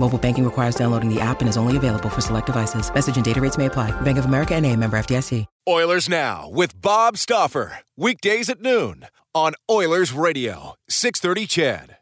Mobile 0.00 0.18
banking 0.18 0.44
requires 0.46 0.76
downloading 0.76 1.12
the 1.12 1.20
app 1.20 1.40
and 1.40 1.48
is 1.48 1.58
only 1.58 1.76
available 1.76 2.08
for 2.08 2.22
select 2.22 2.46
devices. 2.46 2.92
Message 2.94 3.16
and 3.16 3.24
data 3.24 3.40
rates 3.40 3.58
may 3.58 3.66
apply. 3.66 3.90
Bank 4.00 4.16
of 4.16 4.24
America 4.24 4.54
and 4.54 4.64
a 4.64 4.74
member 4.74 4.98
FDIC. 4.98 5.44
Oilers 5.68 6.08
Now 6.08 6.48
with 6.48 6.80
Bob 6.80 7.18
Stauffer. 7.18 7.80
Weekdays 7.98 8.48
at 8.48 8.62
noon 8.62 9.06
on 9.34 9.52
Oilers 9.70 10.14
Radio, 10.14 10.74
630 10.88 11.46
CHED. 11.46 11.96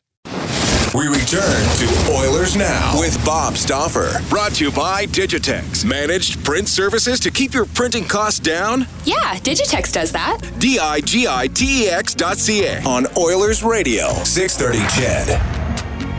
We 0.95 1.09
return 1.09 1.65
to 1.79 2.13
Oilers 2.15 2.57
Now 2.57 2.99
with 3.01 3.23
Bob 3.25 3.57
Stauffer. 3.57 4.21
Brought 4.31 4.53
to 4.55 4.67
you 4.67 4.71
by 4.71 5.07
Digitex. 5.07 5.85
Managed 5.85 6.45
print 6.45 6.69
services 6.69 7.19
to 7.21 7.33
keep 7.33 7.53
your 7.53 7.67
printing 7.67 8.05
costs 8.05 8.39
down? 8.39 8.87
Yeah, 9.05 9.35
Digitex 9.41 9.93
does 9.93 10.13
that. 10.13 10.39
D 10.61 10.79
I 10.79 11.01
G 11.01 11.27
I 11.29 11.49
T 11.49 11.87
E 11.87 11.89
X 11.89 12.15
dot 12.15 12.39
C 12.39 12.65
A 12.65 12.81
on 12.85 13.07
Oilers 13.19 13.65
Radio, 13.65 14.13
630 14.23 14.79
CHED. 14.89 15.78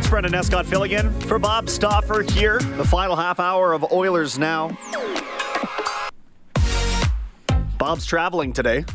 Brendan 0.10 0.34
Escott 0.34 0.66
filling 0.66 0.92
in 0.92 1.12
for 1.22 1.38
Bob 1.38 1.70
Stauffer 1.70 2.24
here. 2.24 2.58
The 2.58 2.84
final 2.84 3.16
half 3.16 3.40
hour 3.40 3.74
of 3.74 3.92
Oilers 3.92 4.40
Now. 4.40 4.76
Bob's 7.78 8.08
traveling 8.08 8.52
today. 8.52 8.86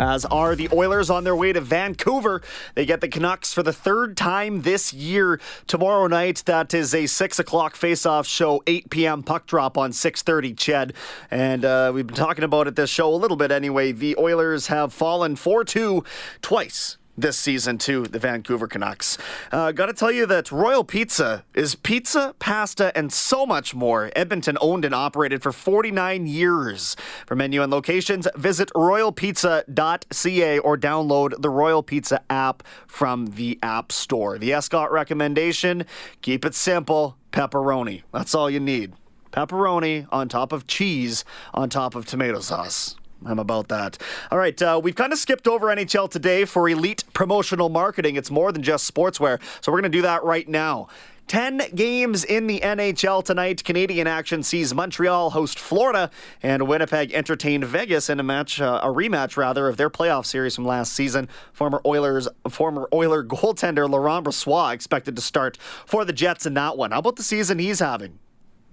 As 0.00 0.24
are 0.24 0.56
the 0.56 0.68
Oilers 0.72 1.10
on 1.10 1.22
their 1.22 1.36
way 1.36 1.52
to 1.52 1.60
Vancouver. 1.60 2.42
They 2.74 2.84
get 2.84 3.00
the 3.00 3.06
Canucks 3.06 3.54
for 3.54 3.62
the 3.62 3.72
third 3.72 4.16
time 4.16 4.62
this 4.62 4.92
year 4.92 5.40
tomorrow 5.68 6.08
night. 6.08 6.42
That 6.46 6.74
is 6.74 6.92
a 6.92 7.06
six 7.06 7.38
o'clock 7.38 7.76
face-off 7.76 8.26
show, 8.26 8.60
8 8.66 8.90
p.m. 8.90 9.22
puck 9.22 9.46
drop 9.46 9.78
on 9.78 9.92
6:30. 9.92 10.56
Ched, 10.56 10.92
and 11.30 11.64
uh, 11.64 11.92
we've 11.94 12.08
been 12.08 12.16
talking 12.16 12.42
about 12.42 12.66
it 12.66 12.74
this 12.74 12.90
show 12.90 13.14
a 13.14 13.14
little 13.14 13.36
bit 13.36 13.52
anyway. 13.52 13.92
The 13.92 14.16
Oilers 14.18 14.66
have 14.66 14.92
fallen 14.92 15.36
4-2 15.36 16.04
twice 16.42 16.96
this 17.16 17.38
season 17.38 17.78
to 17.78 18.04
the 18.04 18.18
Vancouver 18.18 18.66
Canucks. 18.66 19.18
Uh, 19.52 19.72
Got 19.72 19.86
to 19.86 19.92
tell 19.92 20.10
you 20.10 20.26
that 20.26 20.50
Royal 20.50 20.84
Pizza 20.84 21.44
is 21.54 21.74
pizza, 21.74 22.34
pasta, 22.38 22.96
and 22.96 23.12
so 23.12 23.46
much 23.46 23.74
more. 23.74 24.10
Edmonton 24.16 24.58
owned 24.60 24.84
and 24.84 24.94
operated 24.94 25.42
for 25.42 25.52
49 25.52 26.26
years. 26.26 26.96
For 27.26 27.36
menu 27.36 27.62
and 27.62 27.72
locations, 27.72 28.26
visit 28.36 28.70
royalpizza.ca 28.74 30.58
or 30.58 30.76
download 30.76 31.40
the 31.40 31.50
Royal 31.50 31.82
Pizza 31.82 32.20
app 32.30 32.62
from 32.86 33.26
the 33.26 33.58
App 33.62 33.92
Store. 33.92 34.38
The 34.38 34.52
Escott 34.52 34.90
recommendation 34.92 35.86
keep 36.22 36.44
it 36.44 36.54
simple 36.54 37.16
pepperoni. 37.32 38.02
That's 38.12 38.34
all 38.34 38.50
you 38.50 38.60
need. 38.60 38.92
Pepperoni 39.32 40.06
on 40.12 40.28
top 40.28 40.52
of 40.52 40.66
cheese 40.66 41.24
on 41.52 41.68
top 41.68 41.94
of 41.94 42.06
tomato 42.06 42.40
sauce. 42.40 42.96
I'm 43.24 43.38
about 43.38 43.68
that. 43.68 43.98
All 44.30 44.38
right, 44.38 44.60
uh, 44.60 44.80
we've 44.82 44.94
kind 44.94 45.12
of 45.12 45.18
skipped 45.18 45.48
over 45.48 45.66
NHL 45.68 46.10
today 46.10 46.44
for 46.44 46.68
elite 46.68 47.04
promotional 47.12 47.68
marketing. 47.68 48.16
It's 48.16 48.30
more 48.30 48.52
than 48.52 48.62
just 48.62 48.92
sportswear, 48.92 49.40
so 49.60 49.72
we're 49.72 49.80
going 49.80 49.90
to 49.90 49.98
do 49.98 50.02
that 50.02 50.24
right 50.24 50.48
now. 50.48 50.88
10 51.26 51.62
games 51.74 52.22
in 52.24 52.46
the 52.46 52.60
NHL 52.60 53.24
tonight. 53.24 53.64
Canadian 53.64 54.06
action 54.06 54.42
sees 54.42 54.74
Montreal 54.74 55.30
host 55.30 55.58
Florida 55.58 56.10
and 56.42 56.68
Winnipeg 56.68 57.12
entertain 57.12 57.64
Vegas 57.64 58.10
in 58.10 58.20
a 58.20 58.22
match, 58.22 58.60
uh, 58.60 58.80
a 58.82 58.88
rematch 58.88 59.36
rather, 59.36 59.68
of 59.68 59.76
their 59.76 59.88
playoff 59.88 60.26
series 60.26 60.54
from 60.54 60.66
last 60.66 60.92
season. 60.92 61.28
Former 61.52 61.80
Oilers, 61.86 62.28
former 62.50 62.88
Oiler 62.92 63.24
goaltender 63.24 63.88
Laurent 63.88 64.26
Brossoit 64.26 64.74
expected 64.74 65.16
to 65.16 65.22
start 65.22 65.56
for 65.86 66.04
the 66.04 66.12
Jets 66.12 66.44
in 66.44 66.54
that 66.54 66.76
one. 66.76 66.90
How 66.90 66.98
about 66.98 67.16
the 67.16 67.22
season 67.22 67.58
he's 67.58 67.80
having? 67.80 68.18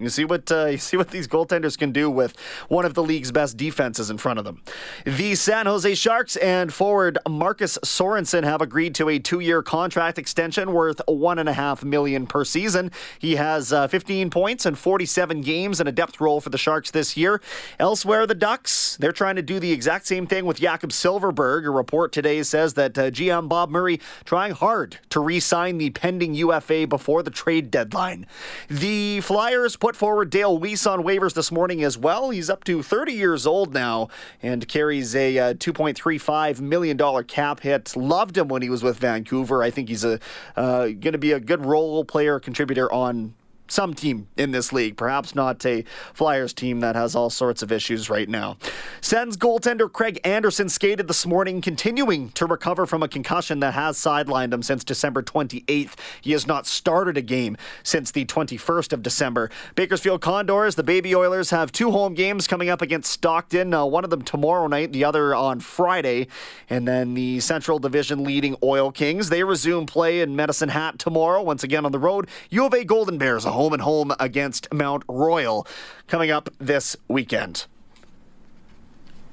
You 0.02 0.08
see 0.08 0.24
what 0.24 0.50
uh, 0.50 0.66
you 0.72 0.78
see 0.78 0.96
what 0.96 1.10
these 1.10 1.28
goaltenders 1.28 1.78
can 1.78 1.92
do 1.92 2.10
with 2.10 2.36
one 2.68 2.84
of 2.84 2.94
the 2.94 3.02
league's 3.02 3.32
best 3.32 3.56
defenses 3.56 4.10
in 4.10 4.18
front 4.18 4.38
of 4.38 4.44
them. 4.44 4.62
The 5.04 5.34
San 5.34 5.66
Jose 5.66 5.94
Sharks 5.94 6.36
and 6.36 6.72
forward 6.72 7.18
Marcus 7.28 7.78
Sorensen 7.84 8.44
have 8.44 8.60
agreed 8.60 8.94
to 8.96 9.08
a 9.08 9.18
two-year 9.18 9.62
contract 9.62 10.18
extension 10.18 10.72
worth 10.72 11.00
one 11.06 11.38
and 11.38 11.48
a 11.48 11.52
half 11.52 11.84
million 11.84 12.26
per 12.26 12.44
season. 12.44 12.90
He 13.18 13.36
has 13.36 13.72
uh, 13.72 13.88
15 13.88 14.30
points 14.30 14.66
and 14.66 14.78
47 14.78 15.40
games 15.40 15.80
in 15.80 15.86
a 15.86 15.92
depth 15.92 16.20
role 16.20 16.40
for 16.40 16.50
the 16.50 16.58
Sharks 16.58 16.90
this 16.90 17.16
year. 17.16 17.40
Elsewhere, 17.78 18.26
the 18.26 18.34
Ducks 18.34 18.96
they're 18.98 19.12
trying 19.12 19.36
to 19.36 19.42
do 19.42 19.58
the 19.58 19.72
exact 19.72 20.06
same 20.06 20.26
thing 20.26 20.46
with 20.46 20.58
Jakob 20.58 20.90
Silfverberg. 20.90 21.66
A 21.66 21.70
report 21.70 22.12
today 22.12 22.42
says 22.42 22.74
that 22.74 22.96
uh, 22.98 23.10
GM 23.10 23.48
Bob 23.48 23.70
Murray 23.70 24.00
trying 24.24 24.52
hard 24.52 24.98
to 25.10 25.20
re-sign 25.20 25.78
the 25.78 25.90
pending 25.90 26.34
UFA 26.34 26.86
before 26.86 27.22
the 27.22 27.30
trade 27.30 27.70
deadline. 27.70 28.26
The 28.68 29.20
Flyers 29.20 29.76
put 29.76 29.91
forward 29.96 30.30
Dale 30.30 30.58
Weise 30.58 30.90
on 30.90 31.02
waivers 31.02 31.34
this 31.34 31.52
morning 31.52 31.82
as 31.82 31.96
well. 31.96 32.30
He's 32.30 32.50
up 32.50 32.64
to 32.64 32.82
30 32.82 33.12
years 33.12 33.46
old 33.46 33.74
now 33.74 34.08
and 34.42 34.66
carries 34.68 35.14
a 35.14 35.38
uh, 35.38 35.54
$2.35 35.54 36.60
million 36.60 37.24
cap 37.24 37.60
hit. 37.60 37.96
Loved 37.96 38.36
him 38.36 38.48
when 38.48 38.62
he 38.62 38.70
was 38.70 38.82
with 38.82 38.98
Vancouver. 38.98 39.62
I 39.62 39.70
think 39.70 39.88
he's 39.88 40.04
a 40.04 40.18
uh, 40.56 40.86
going 40.86 41.12
to 41.12 41.18
be 41.18 41.32
a 41.32 41.40
good 41.40 41.64
role 41.64 42.04
player 42.04 42.40
contributor 42.40 42.92
on 42.92 43.34
some 43.72 43.94
team 43.94 44.28
in 44.36 44.50
this 44.50 44.72
league, 44.72 44.96
perhaps 44.96 45.34
not 45.34 45.64
a 45.64 45.84
Flyers 46.12 46.52
team 46.52 46.80
that 46.80 46.94
has 46.94 47.16
all 47.16 47.30
sorts 47.30 47.62
of 47.62 47.72
issues 47.72 48.10
right 48.10 48.28
now. 48.28 48.56
Sens 49.00 49.36
goaltender 49.36 49.90
Craig 49.90 50.20
Anderson 50.24 50.68
skated 50.68 51.08
this 51.08 51.24
morning, 51.24 51.60
continuing 51.60 52.30
to 52.32 52.44
recover 52.46 52.84
from 52.84 53.02
a 53.02 53.08
concussion 53.08 53.60
that 53.60 53.74
has 53.74 53.96
sidelined 53.96 54.52
him 54.52 54.62
since 54.62 54.84
December 54.84 55.22
28th. 55.22 55.94
He 56.20 56.32
has 56.32 56.46
not 56.46 56.66
started 56.66 57.16
a 57.16 57.22
game 57.22 57.56
since 57.82 58.10
the 58.10 58.26
21st 58.26 58.92
of 58.92 59.02
December. 59.02 59.50
Bakersfield 59.74 60.20
Condors, 60.20 60.74
the 60.74 60.82
Baby 60.82 61.14
Oilers, 61.14 61.50
have 61.50 61.72
two 61.72 61.90
home 61.90 62.14
games 62.14 62.46
coming 62.46 62.68
up 62.68 62.82
against 62.82 63.10
Stockton, 63.10 63.72
uh, 63.72 63.84
one 63.84 64.04
of 64.04 64.10
them 64.10 64.22
tomorrow 64.22 64.66
night, 64.66 64.92
the 64.92 65.04
other 65.04 65.34
on 65.34 65.60
Friday. 65.60 66.28
And 66.68 66.86
then 66.86 67.14
the 67.14 67.40
Central 67.40 67.78
Division 67.78 68.22
leading 68.22 68.56
Oil 68.62 68.92
Kings, 68.92 69.30
they 69.30 69.42
resume 69.44 69.86
play 69.86 70.20
in 70.20 70.36
Medicine 70.36 70.68
Hat 70.68 70.98
tomorrow, 70.98 71.42
once 71.42 71.64
again 71.64 71.86
on 71.86 71.92
the 71.92 71.98
road. 71.98 72.28
U 72.50 72.66
of 72.66 72.74
A 72.74 72.84
Golden 72.84 73.16
Bears, 73.16 73.44
a 73.46 73.52
home 73.52 73.61
and 73.70 73.82
home 73.82 74.12
against 74.18 74.72
Mount 74.72 75.04
Royal 75.08 75.66
coming 76.08 76.30
up 76.30 76.48
this 76.58 76.96
weekend. 77.08 77.66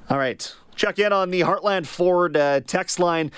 All 0.08 0.18
right, 0.18 0.54
check 0.76 0.98
in 0.98 1.12
on 1.12 1.30
the 1.30 1.40
Heartland 1.40 1.86
Ford 1.86 2.36
uh, 2.36 2.60
text 2.60 2.98
line. 2.98 3.30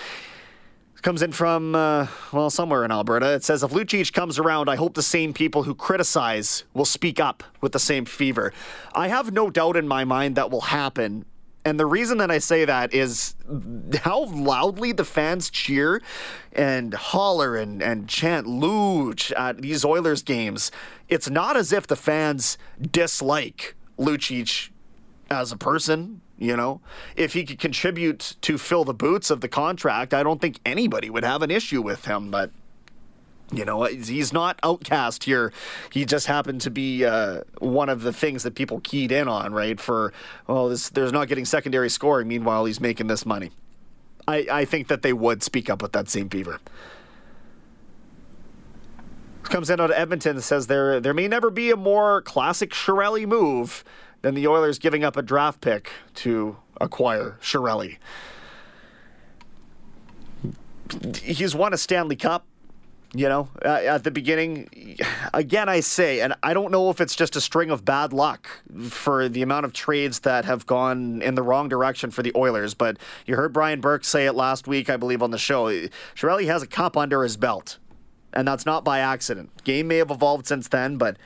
Comes 1.02 1.20
in 1.20 1.32
from, 1.32 1.74
uh, 1.74 2.06
well, 2.32 2.48
somewhere 2.48 2.84
in 2.84 2.92
Alberta. 2.92 3.34
It 3.34 3.42
says, 3.42 3.64
if 3.64 3.72
Lucic 3.72 4.12
comes 4.12 4.38
around, 4.38 4.68
I 4.68 4.76
hope 4.76 4.94
the 4.94 5.02
same 5.02 5.34
people 5.34 5.64
who 5.64 5.74
criticize 5.74 6.62
will 6.74 6.84
speak 6.84 7.18
up 7.18 7.42
with 7.60 7.72
the 7.72 7.80
same 7.80 8.04
fever. 8.04 8.52
I 8.94 9.08
have 9.08 9.32
no 9.32 9.50
doubt 9.50 9.76
in 9.76 9.88
my 9.88 10.04
mind 10.04 10.36
that 10.36 10.52
will 10.52 10.60
happen. 10.60 11.24
And 11.64 11.78
the 11.78 11.86
reason 11.86 12.18
that 12.18 12.30
I 12.30 12.38
say 12.38 12.64
that 12.64 12.92
is 12.92 13.34
how 14.00 14.24
loudly 14.24 14.92
the 14.92 15.04
fans 15.04 15.48
cheer 15.48 16.02
and 16.52 16.92
holler 16.92 17.56
and, 17.56 17.80
and 17.80 18.08
chant 18.08 18.46
Luch 18.46 19.32
at 19.38 19.62
these 19.62 19.84
Oilers 19.84 20.22
games. 20.22 20.72
It's 21.08 21.30
not 21.30 21.56
as 21.56 21.72
if 21.72 21.86
the 21.86 21.96
fans 21.96 22.58
dislike 22.80 23.76
Lucic 23.98 24.70
as 25.30 25.52
a 25.52 25.56
person. 25.56 26.20
You 26.36 26.56
know, 26.56 26.80
if 27.14 27.34
he 27.34 27.44
could 27.44 27.60
contribute 27.60 28.34
to 28.40 28.58
fill 28.58 28.82
the 28.82 28.94
boots 28.94 29.30
of 29.30 29.40
the 29.40 29.48
contract, 29.48 30.12
I 30.12 30.24
don't 30.24 30.40
think 30.40 30.58
anybody 30.66 31.08
would 31.08 31.22
have 31.22 31.42
an 31.42 31.52
issue 31.52 31.80
with 31.80 32.06
him. 32.06 32.32
But 32.32 32.50
you 33.52 33.64
know, 33.64 33.84
he's 33.84 34.32
not 34.32 34.58
outcast 34.62 35.24
here. 35.24 35.52
He 35.92 36.04
just 36.04 36.26
happened 36.26 36.62
to 36.62 36.70
be 36.70 37.04
uh, 37.04 37.42
one 37.58 37.88
of 37.88 38.02
the 38.02 38.12
things 38.12 38.42
that 38.44 38.54
people 38.54 38.80
keyed 38.80 39.12
in 39.12 39.28
on, 39.28 39.52
right? 39.52 39.78
For, 39.78 40.12
well, 40.46 40.68
this, 40.68 40.88
there's 40.90 41.12
not 41.12 41.28
getting 41.28 41.44
secondary 41.44 41.90
scoring. 41.90 42.28
Meanwhile, 42.28 42.64
he's 42.64 42.80
making 42.80 43.08
this 43.08 43.26
money. 43.26 43.50
I, 44.26 44.46
I 44.50 44.64
think 44.64 44.88
that 44.88 45.02
they 45.02 45.12
would 45.12 45.42
speak 45.42 45.68
up 45.68 45.82
with 45.82 45.92
that 45.92 46.08
same 46.08 46.28
fever. 46.28 46.60
comes 49.42 49.68
in 49.68 49.80
out 49.80 49.90
of 49.90 49.96
Edmonton 49.96 50.36
and 50.36 50.44
says 50.44 50.66
there 50.66 50.98
there 50.98 51.12
may 51.12 51.28
never 51.28 51.50
be 51.50 51.70
a 51.70 51.76
more 51.76 52.22
classic 52.22 52.70
Chiarelli 52.70 53.26
move 53.26 53.84
than 54.22 54.34
the 54.34 54.46
Oilers 54.46 54.78
giving 54.78 55.04
up 55.04 55.16
a 55.16 55.22
draft 55.22 55.60
pick 55.60 55.90
to 56.14 56.56
acquire 56.80 57.36
Chiarelli. 57.42 57.98
He's 61.22 61.54
won 61.54 61.74
a 61.74 61.78
Stanley 61.78 62.16
Cup. 62.16 62.46
You 63.14 63.28
know, 63.28 63.48
uh, 63.62 63.68
at 63.68 64.04
the 64.04 64.10
beginning, 64.10 64.96
again, 65.34 65.68
I 65.68 65.80
say, 65.80 66.20
and 66.20 66.34
I 66.42 66.54
don't 66.54 66.72
know 66.72 66.88
if 66.88 66.98
it's 66.98 67.14
just 67.14 67.36
a 67.36 67.42
string 67.42 67.70
of 67.70 67.84
bad 67.84 68.14
luck 68.14 68.48
for 68.88 69.28
the 69.28 69.42
amount 69.42 69.66
of 69.66 69.74
trades 69.74 70.20
that 70.20 70.46
have 70.46 70.64
gone 70.64 71.20
in 71.20 71.34
the 71.34 71.42
wrong 71.42 71.68
direction 71.68 72.10
for 72.10 72.22
the 72.22 72.32
Oilers, 72.34 72.72
but 72.72 72.96
you 73.26 73.36
heard 73.36 73.52
Brian 73.52 73.82
Burke 73.82 74.06
say 74.06 74.24
it 74.24 74.32
last 74.32 74.66
week, 74.66 74.88
I 74.88 74.96
believe, 74.96 75.22
on 75.22 75.30
the 75.30 75.36
show. 75.36 75.66
Chiarelli 76.14 76.46
has 76.46 76.62
a 76.62 76.66
cup 76.66 76.96
under 76.96 77.22
his 77.22 77.36
belt, 77.36 77.78
and 78.32 78.48
that's 78.48 78.64
not 78.64 78.82
by 78.82 79.00
accident. 79.00 79.50
Game 79.62 79.88
may 79.88 79.98
have 79.98 80.10
evolved 80.10 80.46
since 80.46 80.68
then, 80.68 80.96
but 80.96 81.18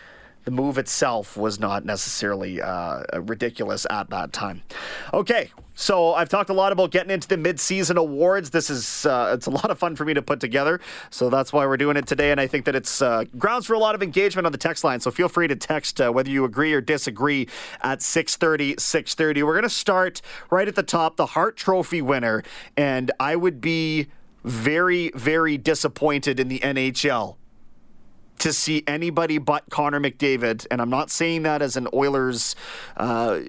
the 0.47 0.53
move 0.53 0.79
itself 0.79 1.37
was 1.37 1.59
not 1.59 1.85
necessarily 1.85 2.63
uh, 2.63 3.03
ridiculous 3.21 3.85
at 3.91 4.09
that 4.11 4.33
time. 4.33 4.63
Okay, 5.13 5.51
so 5.75 6.15
I've 6.15 6.29
talked 6.29 6.51
a 6.51 6.53
lot 6.53 6.71
about 6.71 6.93
getting 6.93 7.11
into 7.11 7.27
the 7.27 7.37
midseason 7.37 7.97
awards. 7.97 8.51
This 8.51 8.71
is 8.71 9.05
uh, 9.07 9.33
it's 9.35 9.47
a 9.47 9.51
lot 9.51 9.71
of 9.73 9.79
fun 9.79 9.97
for 9.97 10.05
me 10.05 10.15
to 10.15 10.23
put 10.23 10.39
together, 10.39 10.81
so 11.11 11.29
that's 11.31 11.53
why 11.53 11.67
we're 11.67 11.77
doing 11.77 11.97
it 11.97 12.07
today. 12.07 12.31
And 12.31 12.41
I 12.41 12.47
think 12.47 12.65
that 12.67 12.77
it's 12.77 13.03
uh, 13.03 13.25
grounds 13.37 13.67
for 13.67 13.75
a 13.75 13.79
lot 13.81 13.97
of 13.97 14.05
engagement 14.05 14.47
on 14.47 14.53
the 14.53 14.59
text 14.59 14.85
line. 14.85 15.01
So 15.01 15.11
feel 15.11 15.29
free 15.29 15.49
to 15.49 15.57
text 15.57 16.01
uh, 16.01 16.13
whether 16.13 16.31
you 16.31 16.45
agree 16.45 16.73
or 16.73 16.81
disagree 16.81 17.49
at 17.83 17.99
6:30. 17.99 18.77
6:30. 18.77 19.43
We're 19.45 19.57
gonna 19.57 19.69
start 19.69 20.23
right 20.49 20.69
at 20.69 20.77
the 20.77 20.85
top, 20.85 21.17
the 21.17 21.27
Hart 21.27 21.57
Trophy 21.57 22.03
winner, 22.03 22.45
and 22.77 23.11
I 23.19 23.35
would 23.35 23.61
be 23.61 24.07
very, 24.45 25.11
very 25.17 25.59
disappointed 25.59 26.39
in 26.39 26.47
the 26.47 26.61
NHL 26.61 27.37
to 28.39 28.53
see 28.53 28.83
anybody 28.87 29.39
but 29.39 29.65
Connor 29.71 30.01
McDavid, 30.01 30.67
and 30.71 30.81
I'm 30.81 30.91
not 30.91 31.11
saying 31.11 31.43
that 31.45 31.63
as 31.63 31.77
an 31.77 31.89
Oilers, 31.93 32.55
uh, 32.97 33.41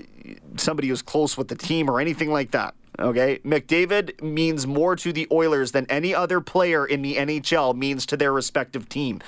somebody 0.57 0.87
who's 0.87 1.01
close 1.01 1.37
with 1.37 1.47
the 1.47 1.55
team 1.55 1.89
or 1.89 1.99
anything 1.99 2.31
like 2.31 2.51
that. 2.51 2.75
Okay, 2.99 3.39
McDavid 3.45 4.21
means 4.23 4.65
more 4.65 4.95
to 4.95 5.13
the 5.13 5.27
Oilers 5.31 5.71
than 5.71 5.85
any 5.87 6.15
other 6.15 6.41
player 6.41 6.85
in 6.85 7.03
the 7.03 7.15
NHL 7.15 7.75
means 7.75 8.07
to 8.07 8.17
their 8.17 8.33
respective 8.33 8.89
team. 8.89 9.21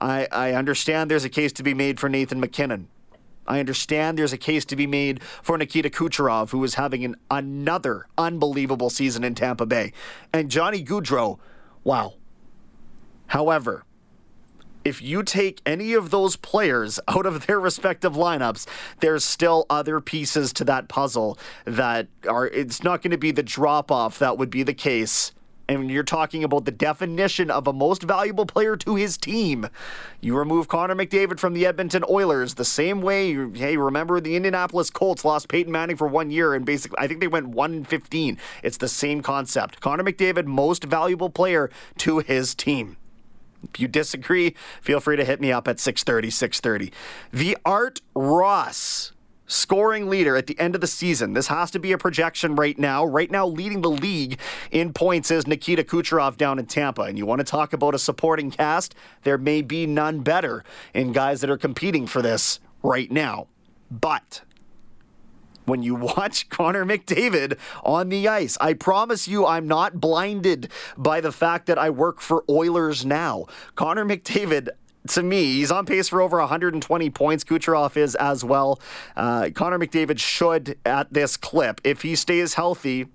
I, 0.00 0.28
I 0.30 0.52
understand 0.52 1.10
there's 1.10 1.24
a 1.24 1.30
case 1.30 1.52
to 1.54 1.62
be 1.62 1.74
made 1.74 1.98
for 1.98 2.08
Nathan 2.08 2.38
MacKinnon. 2.38 2.88
I 3.46 3.60
understand 3.60 4.18
there's 4.18 4.32
a 4.32 4.38
case 4.38 4.64
to 4.66 4.76
be 4.76 4.86
made 4.86 5.22
for 5.22 5.58
Nikita 5.58 5.90
Kucherov, 5.90 6.50
who 6.50 6.62
is 6.64 6.74
having 6.74 7.04
an, 7.04 7.16
another 7.30 8.06
unbelievable 8.16 8.90
season 8.90 9.24
in 9.24 9.34
Tampa 9.34 9.66
Bay. 9.66 9.92
And 10.32 10.50
Johnny 10.50 10.82
Gaudreau, 10.82 11.38
wow. 11.82 12.14
However, 13.26 13.84
if 14.84 15.00
you 15.00 15.22
take 15.22 15.60
any 15.64 15.94
of 15.94 16.10
those 16.10 16.36
players 16.36 17.00
out 17.08 17.26
of 17.26 17.46
their 17.46 17.58
respective 17.58 18.14
lineups, 18.14 18.66
there's 19.00 19.24
still 19.24 19.66
other 19.70 20.00
pieces 20.00 20.52
to 20.54 20.64
that 20.64 20.88
puzzle 20.88 21.38
that 21.64 22.08
are, 22.28 22.46
it's 22.46 22.82
not 22.82 23.02
going 23.02 23.10
to 23.10 23.18
be 23.18 23.30
the 23.30 23.42
drop 23.42 23.90
off 23.90 24.18
that 24.18 24.38
would 24.38 24.50
be 24.50 24.62
the 24.62 24.74
case. 24.74 25.32
And 25.66 25.90
you're 25.90 26.02
talking 26.02 26.44
about 26.44 26.66
the 26.66 26.70
definition 26.70 27.50
of 27.50 27.66
a 27.66 27.72
most 27.72 28.02
valuable 28.02 28.44
player 28.44 28.76
to 28.76 28.96
his 28.96 29.16
team, 29.16 29.66
you 30.20 30.36
remove 30.36 30.68
Connor 30.68 30.94
McDavid 30.94 31.40
from 31.40 31.54
the 31.54 31.64
Edmonton 31.64 32.04
Oilers 32.10 32.54
the 32.54 32.66
same 32.66 33.00
way. 33.00 33.32
Hey, 33.54 33.78
remember 33.78 34.20
the 34.20 34.36
Indianapolis 34.36 34.90
Colts 34.90 35.24
lost 35.24 35.48
Peyton 35.48 35.72
Manning 35.72 35.96
for 35.96 36.06
one 36.06 36.30
year 36.30 36.52
and 36.52 36.66
basically, 36.66 36.98
I 36.98 37.06
think 37.06 37.20
they 37.20 37.28
went 37.28 37.48
1 37.48 37.84
15. 37.84 38.38
It's 38.62 38.76
the 38.76 38.88
same 38.88 39.22
concept. 39.22 39.80
Connor 39.80 40.04
McDavid, 40.04 40.44
most 40.44 40.84
valuable 40.84 41.30
player 41.30 41.70
to 41.98 42.18
his 42.18 42.54
team. 42.54 42.98
If 43.72 43.80
you 43.80 43.88
disagree, 43.88 44.54
feel 44.80 45.00
free 45.00 45.16
to 45.16 45.24
hit 45.24 45.40
me 45.40 45.52
up 45.52 45.68
at 45.68 45.80
630, 45.80 46.30
630. 46.30 46.92
The 47.32 47.56
Art 47.64 48.00
Ross 48.14 49.12
scoring 49.46 50.08
leader 50.08 50.36
at 50.36 50.46
the 50.46 50.58
end 50.58 50.74
of 50.74 50.80
the 50.80 50.86
season. 50.86 51.32
This 51.34 51.48
has 51.48 51.70
to 51.72 51.78
be 51.78 51.92
a 51.92 51.98
projection 51.98 52.54
right 52.54 52.78
now. 52.78 53.04
Right 53.04 53.30
now, 53.30 53.46
leading 53.46 53.82
the 53.82 53.90
league 53.90 54.38
in 54.70 54.92
points 54.92 55.30
is 55.30 55.46
Nikita 55.46 55.84
Kucherov 55.84 56.36
down 56.36 56.58
in 56.58 56.66
Tampa. 56.66 57.02
And 57.02 57.18
you 57.18 57.26
want 57.26 57.40
to 57.40 57.44
talk 57.44 57.72
about 57.72 57.94
a 57.94 57.98
supporting 57.98 58.50
cast? 58.50 58.94
There 59.22 59.38
may 59.38 59.62
be 59.62 59.86
none 59.86 60.20
better 60.20 60.64
in 60.92 61.12
guys 61.12 61.40
that 61.40 61.50
are 61.50 61.58
competing 61.58 62.06
for 62.06 62.22
this 62.22 62.60
right 62.82 63.10
now. 63.10 63.48
But 63.90 64.42
when 65.64 65.82
you 65.82 65.94
watch 66.16 66.48
Connor 66.48 66.84
McDavid 66.84 67.58
on 67.82 68.08
the 68.08 68.28
ice. 68.28 68.56
I 68.60 68.74
promise 68.74 69.28
you, 69.28 69.46
I'm 69.46 69.66
not 69.66 70.00
blinded 70.00 70.70
by 70.96 71.20
the 71.20 71.32
fact 71.32 71.66
that 71.66 71.78
I 71.78 71.90
work 71.90 72.20
for 72.20 72.44
Oilers 72.48 73.04
now. 73.04 73.46
Connor 73.74 74.04
McDavid 74.04 74.70
to 75.08 75.22
me, 75.22 75.54
he's 75.54 75.70
on 75.70 75.84
pace 75.84 76.08
for 76.08 76.22
over 76.22 76.38
120 76.38 77.10
points. 77.10 77.44
Kucherov 77.44 77.96
is 77.96 78.14
as 78.14 78.42
well. 78.42 78.80
Uh, 79.14 79.50
Connor 79.54 79.78
McDavid 79.78 80.18
should, 80.18 80.78
at 80.86 81.12
this 81.12 81.36
clip, 81.36 81.80
if 81.84 82.00
he 82.00 82.16
stays 82.16 82.54
healthy, 82.54 83.08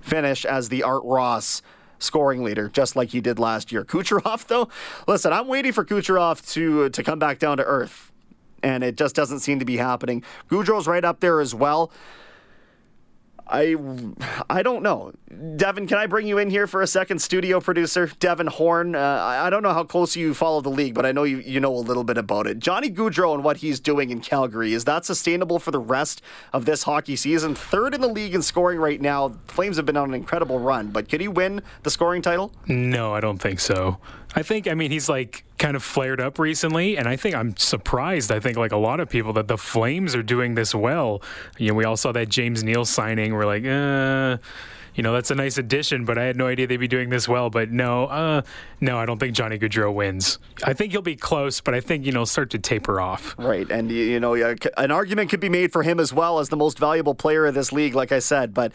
finish 0.00 0.44
as 0.44 0.70
the 0.70 0.82
Art 0.82 1.02
Ross 1.04 1.62
scoring 2.00 2.42
leader, 2.42 2.68
just 2.68 2.96
like 2.96 3.10
he 3.10 3.20
did 3.20 3.38
last 3.38 3.70
year. 3.70 3.84
Kucherov, 3.84 4.46
though, 4.48 4.68
listen, 5.06 5.32
I'm 5.32 5.46
waiting 5.46 5.72
for 5.72 5.84
Kucherov 5.84 6.44
to 6.54 6.88
to 6.90 7.02
come 7.02 7.18
back 7.18 7.38
down 7.38 7.58
to 7.58 7.64
earth 7.64 8.07
and 8.62 8.82
it 8.82 8.96
just 8.96 9.14
doesn't 9.14 9.40
seem 9.40 9.58
to 9.58 9.64
be 9.64 9.76
happening. 9.76 10.22
Gaudreau's 10.48 10.86
right 10.86 11.04
up 11.04 11.20
there 11.20 11.40
as 11.40 11.54
well. 11.54 11.90
I 13.50 13.76
I 14.50 14.62
don't 14.62 14.82
know. 14.82 15.12
Devin, 15.56 15.86
can 15.86 15.98
I 15.98 16.06
bring 16.06 16.26
you 16.26 16.38
in 16.38 16.50
here 16.50 16.66
for 16.66 16.82
a 16.82 16.86
second, 16.86 17.20
studio 17.20 17.60
producer? 17.60 18.10
Devin 18.20 18.46
Horn. 18.46 18.94
Uh, 18.94 19.00
I 19.00 19.48
don't 19.50 19.62
know 19.62 19.72
how 19.72 19.84
close 19.84 20.16
you 20.16 20.34
follow 20.34 20.60
the 20.60 20.68
league, 20.68 20.94
but 20.94 21.06
I 21.06 21.12
know 21.12 21.22
you, 21.24 21.38
you 21.38 21.60
know 21.60 21.74
a 21.74 21.78
little 21.78 22.04
bit 22.04 22.18
about 22.18 22.46
it. 22.46 22.58
Johnny 22.58 22.90
Gaudreau 22.90 23.34
and 23.34 23.42
what 23.42 23.58
he's 23.58 23.80
doing 23.80 24.10
in 24.10 24.20
Calgary, 24.20 24.74
is 24.74 24.84
that 24.84 25.04
sustainable 25.04 25.58
for 25.58 25.70
the 25.70 25.78
rest 25.78 26.22
of 26.52 26.64
this 26.66 26.82
hockey 26.82 27.16
season? 27.16 27.54
Third 27.54 27.94
in 27.94 28.00
the 28.00 28.08
league 28.08 28.34
in 28.34 28.42
scoring 28.42 28.78
right 28.78 29.00
now. 29.00 29.34
Flames 29.46 29.76
have 29.76 29.86
been 29.86 29.96
on 29.96 30.08
an 30.08 30.14
incredible 30.14 30.58
run, 30.58 30.88
but 30.88 31.08
could 31.08 31.20
he 31.20 31.28
win 31.28 31.62
the 31.82 31.90
scoring 31.90 32.22
title? 32.22 32.52
No, 32.66 33.14
I 33.14 33.20
don't 33.20 33.38
think 33.38 33.60
so. 33.60 33.98
I 34.34 34.42
think, 34.42 34.68
I 34.68 34.74
mean, 34.74 34.90
he's 34.90 35.08
like 35.08 35.44
kind 35.56 35.74
of 35.74 35.82
flared 35.82 36.20
up 36.20 36.38
recently, 36.38 36.96
and 36.98 37.08
I 37.08 37.16
think 37.16 37.34
I'm 37.34 37.56
surprised. 37.56 38.30
I 38.30 38.40
think, 38.40 38.56
like 38.56 38.72
a 38.72 38.76
lot 38.76 39.00
of 39.00 39.08
people, 39.08 39.32
that 39.34 39.48
the 39.48 39.56
Flames 39.56 40.14
are 40.14 40.22
doing 40.22 40.54
this 40.54 40.74
well. 40.74 41.22
You 41.56 41.68
know, 41.68 41.74
we 41.74 41.84
all 41.84 41.96
saw 41.96 42.12
that 42.12 42.28
James 42.28 42.62
Neal 42.62 42.84
signing. 42.84 43.34
We're 43.34 43.46
like, 43.46 43.64
uh, 43.64 44.36
you 44.98 45.04
know, 45.04 45.12
that's 45.12 45.30
a 45.30 45.36
nice 45.36 45.58
addition, 45.58 46.04
but 46.04 46.18
I 46.18 46.24
had 46.24 46.36
no 46.36 46.48
idea 46.48 46.66
they'd 46.66 46.76
be 46.76 46.88
doing 46.88 47.08
this 47.08 47.28
well. 47.28 47.50
But 47.50 47.70
no, 47.70 48.06
uh, 48.06 48.42
no, 48.80 48.98
I 48.98 49.06
don't 49.06 49.20
think 49.20 49.32
Johnny 49.32 49.56
Gaudreau 49.56 49.94
wins. 49.94 50.40
I 50.64 50.72
think 50.72 50.90
he'll 50.90 51.02
be 51.02 51.14
close, 51.14 51.60
but 51.60 51.72
I 51.72 51.78
think, 51.78 52.04
you 52.04 52.10
know, 52.10 52.24
start 52.24 52.50
to 52.50 52.58
taper 52.58 53.00
off. 53.00 53.36
Right. 53.38 53.70
And, 53.70 53.92
you 53.92 54.18
know, 54.18 54.34
an 54.76 54.90
argument 54.90 55.30
could 55.30 55.38
be 55.38 55.48
made 55.48 55.70
for 55.70 55.84
him 55.84 56.00
as 56.00 56.12
well 56.12 56.40
as 56.40 56.48
the 56.48 56.56
most 56.56 56.80
valuable 56.80 57.14
player 57.14 57.46
of 57.46 57.54
this 57.54 57.70
league, 57.70 57.94
like 57.94 58.10
I 58.10 58.18
said. 58.18 58.52
But 58.52 58.72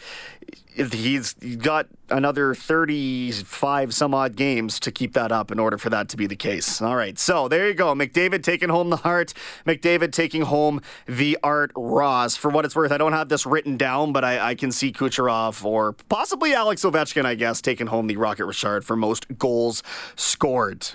he's 0.74 1.34
got 1.34 1.86
another 2.10 2.54
35 2.54 3.94
some 3.94 4.14
odd 4.14 4.36
games 4.36 4.80
to 4.80 4.90
keep 4.90 5.12
that 5.14 5.32
up 5.32 5.50
in 5.50 5.58
order 5.58 5.78
for 5.78 5.88
that 5.90 6.08
to 6.08 6.16
be 6.16 6.26
the 6.26 6.36
case. 6.36 6.82
All 6.82 6.96
right, 6.96 7.18
so 7.18 7.48
there 7.48 7.68
you 7.68 7.74
go. 7.74 7.94
McDavid 7.94 8.42
taking 8.42 8.68
home 8.68 8.90
the 8.90 8.96
Hart, 8.96 9.32
McDavid 9.66 10.12
taking 10.12 10.42
home 10.42 10.80
the 11.06 11.38
Art 11.42 11.70
Ross. 11.76 12.36
For 12.36 12.50
what 12.50 12.64
it's 12.64 12.74
worth, 12.74 12.92
I 12.92 12.98
don't 12.98 13.12
have 13.12 13.28
this 13.28 13.46
written 13.46 13.76
down, 13.76 14.12
but 14.12 14.24
I, 14.24 14.50
I 14.50 14.54
can 14.54 14.72
see 14.72 14.92
Kucherov 14.92 15.64
or 15.64 15.92
possibly 16.14 16.54
Alex 16.54 16.84
Ovechkin, 16.84 17.24
I 17.24 17.34
guess, 17.34 17.60
taking 17.60 17.88
home 17.88 18.06
the 18.06 18.16
Rocket 18.16 18.46
Richard 18.46 18.84
for 18.84 18.94
most 18.94 19.36
goals 19.36 19.82
scored. 20.14 20.90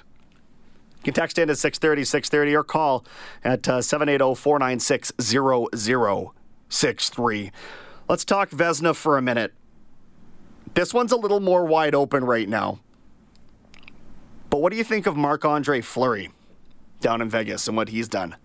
You 0.99 1.03
can 1.03 1.13
text 1.13 1.37
in 1.37 1.49
at 1.49 1.57
630, 1.57 2.05
630 2.05 2.55
or 2.55 2.63
call 2.63 3.03
at 3.43 3.67
uh, 3.67 3.81
780 3.81 4.39
496 4.39 5.11
0063. 5.19 7.51
Let's 8.07 8.23
talk 8.23 8.51
Vezina 8.51 8.95
for 8.95 9.17
a 9.17 9.21
minute. 9.21 9.53
This 10.73 10.93
one's 10.93 11.11
a 11.11 11.17
little 11.17 11.41
more 11.41 11.65
wide 11.65 11.95
open 11.95 12.23
right 12.23 12.47
now. 12.47 12.79
But 14.49 14.61
what 14.61 14.71
do 14.71 14.77
you 14.77 14.85
think 14.85 15.05
of 15.05 15.17
Marc 15.17 15.43
Andre 15.43 15.81
Fleury 15.81 16.29
down 17.01 17.21
in 17.21 17.29
Vegas 17.29 17.67
and 17.67 17.75
what 17.75 17.89
he's 17.89 18.07
done? 18.07 18.37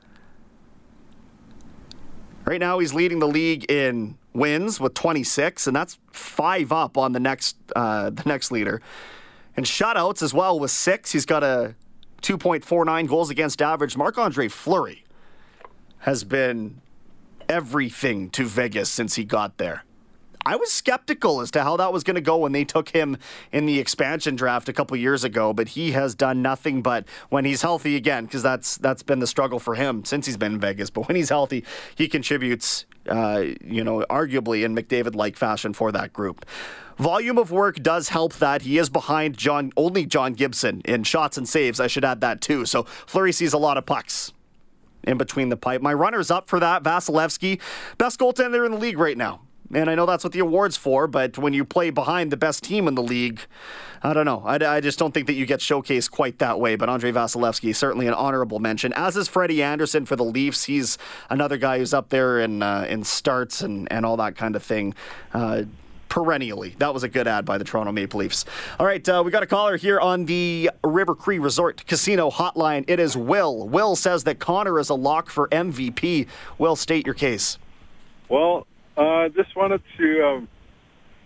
Right 2.44 2.58
now, 2.58 2.80
he's 2.80 2.92
leading 2.92 3.20
the 3.20 3.28
league 3.28 3.70
in 3.70 4.18
wins 4.34 4.80
with 4.80 4.94
26, 4.94 5.66
and 5.66 5.74
that's 5.74 5.98
five 6.12 6.72
up 6.72 6.98
on 6.98 7.12
the 7.12 7.20
next 7.20 7.56
uh, 7.74 8.10
the 8.10 8.24
next 8.26 8.50
leader. 8.50 8.80
And 9.56 9.64
shutouts 9.64 10.22
as 10.22 10.34
well 10.34 10.58
with 10.58 10.72
six. 10.72 11.12
He's 11.12 11.26
got 11.26 11.44
a 11.44 11.76
2.49 12.22 13.08
goals 13.08 13.30
against 13.30 13.62
average. 13.62 13.96
Marc 13.96 14.18
Andre 14.18 14.48
Fleury 14.48 15.04
has 15.98 16.24
been 16.24 16.80
everything 17.48 18.30
to 18.30 18.44
Vegas 18.44 18.90
since 18.90 19.14
he 19.14 19.24
got 19.24 19.58
there 19.58 19.84
I 20.46 20.56
was 20.56 20.70
skeptical 20.70 21.40
as 21.40 21.50
to 21.52 21.62
how 21.62 21.76
that 21.78 21.92
was 21.92 22.04
going 22.04 22.16
to 22.16 22.20
go 22.20 22.36
when 22.36 22.52
they 22.52 22.64
took 22.64 22.90
him 22.90 23.16
in 23.50 23.64
the 23.66 23.78
expansion 23.78 24.36
draft 24.36 24.68
a 24.68 24.72
couple 24.72 24.96
years 24.96 25.24
ago, 25.24 25.52
but 25.52 25.68
he 25.68 25.92
has 25.92 26.14
done 26.14 26.42
nothing 26.42 26.82
but 26.82 27.06
when 27.30 27.44
he's 27.44 27.62
healthy 27.62 27.96
again, 27.96 28.26
because 28.26 28.42
that's 28.42 28.76
that's 28.76 29.02
been 29.02 29.20
the 29.20 29.26
struggle 29.26 29.58
for 29.58 29.74
him 29.74 30.04
since 30.04 30.26
he's 30.26 30.36
been 30.36 30.54
in 30.54 30.60
Vegas. 30.60 30.90
But 30.90 31.08
when 31.08 31.16
he's 31.16 31.30
healthy, 31.30 31.64
he 31.94 32.08
contributes, 32.08 32.84
uh, 33.08 33.44
you 33.64 33.82
know, 33.82 34.04
arguably 34.10 34.64
in 34.64 34.74
McDavid-like 34.74 35.36
fashion 35.36 35.72
for 35.72 35.90
that 35.92 36.12
group. 36.12 36.44
Volume 36.98 37.38
of 37.38 37.50
work 37.50 37.82
does 37.82 38.10
help 38.10 38.34
that. 38.34 38.62
He 38.62 38.78
is 38.78 38.88
behind 38.88 39.36
John 39.36 39.72
only 39.76 40.06
John 40.06 40.34
Gibson 40.34 40.82
in 40.84 41.04
shots 41.04 41.36
and 41.36 41.48
saves. 41.48 41.80
I 41.80 41.86
should 41.86 42.04
add 42.04 42.20
that 42.20 42.40
too. 42.40 42.66
So 42.66 42.84
Fleury 42.84 43.32
sees 43.32 43.52
a 43.52 43.58
lot 43.58 43.78
of 43.78 43.86
pucks 43.86 44.32
in 45.04 45.16
between 45.18 45.48
the 45.48 45.56
pipe. 45.56 45.80
My 45.80 45.92
runner's 45.92 46.30
up 46.30 46.48
for 46.48 46.60
that, 46.60 46.82
Vasilevskiy, 46.82 47.60
best 47.98 48.20
goaltender 48.20 48.64
in 48.64 48.72
the 48.72 48.78
league 48.78 48.98
right 48.98 49.16
now. 49.16 49.40
And 49.73 49.88
I 49.88 49.94
know 49.94 50.06
that's 50.06 50.25
what 50.25 50.33
the 50.33 50.40
award's 50.40 50.76
for, 50.76 51.06
but 51.06 51.38
when 51.38 51.52
you 51.52 51.64
play 51.64 51.90
behind 51.90 52.30
the 52.30 52.37
best 52.37 52.62
team 52.62 52.87
in 52.87 52.94
the 52.94 53.02
league, 53.02 53.40
I 54.02 54.12
don't 54.12 54.26
know. 54.26 54.42
I, 54.44 54.56
I 54.76 54.80
just 54.80 54.99
don't 54.99 55.12
think 55.14 55.26
that 55.28 55.33
you 55.33 55.47
get 55.47 55.61
showcased 55.61 56.11
quite 56.11 56.38
that 56.38 56.61
way. 56.61 56.76
But 56.76 56.90
Andrei 56.90 57.12
Vasilevskiy, 57.12 57.75
certainly 57.75 58.06
an 58.06 58.14
honorable 58.14 58.59
mention, 58.59 58.92
as 58.92 59.16
is 59.16 59.28
Freddie 59.28 59.62
Andersen 59.62 60.04
for 60.04 60.16
the 60.16 60.25
Leafs. 60.25 60.64
He's 60.64 60.99
another 61.30 61.56
guy 61.56 61.78
who's 61.78 61.94
up 61.94 62.11
there 62.11 62.40
in, 62.40 62.62
uh, 62.62 62.87
in 62.88 63.04
starts 63.04 63.62
and, 63.62 63.90
and 63.90 64.04
all 64.04 64.18
that 64.18 64.37
kind 64.37 64.54
of 64.54 64.62
thing. 64.62 64.94
Uh, 65.33 65.62
perennially. 66.14 66.76
That 66.78 66.94
was 66.94 67.02
a 67.02 67.09
good 67.09 67.26
ad 67.26 67.44
by 67.44 67.59
the 67.59 67.64
Toronto 67.64 67.90
Maple 67.90 68.21
Leafs. 68.21 68.44
All 68.78 68.87
right, 68.87 69.06
uh, 69.09 69.21
we 69.25 69.33
got 69.33 69.42
a 69.42 69.47
caller 69.47 69.76
here 69.76 69.99
on 69.99 70.26
the 70.26 70.71
River 70.85 71.16
Cree 71.16 71.40
Resort 71.40 71.85
Casino 71.88 72.30
Hotline. 72.30 72.85
It 72.87 73.00
is 73.00 73.16
Will. 73.16 73.66
Will 73.66 73.97
says 73.97 74.23
that 74.23 74.38
Connor 74.38 74.78
is 74.78 74.90
a 74.90 74.94
lock 74.94 75.28
for 75.28 75.49
MVP. 75.49 76.28
Will, 76.56 76.76
state 76.76 77.04
your 77.04 77.16
case. 77.16 77.59
Well, 78.28 78.64
I 78.96 79.26
uh, 79.26 79.28
just 79.30 79.56
wanted 79.56 79.82
to 79.98 80.24
um, 80.24 80.48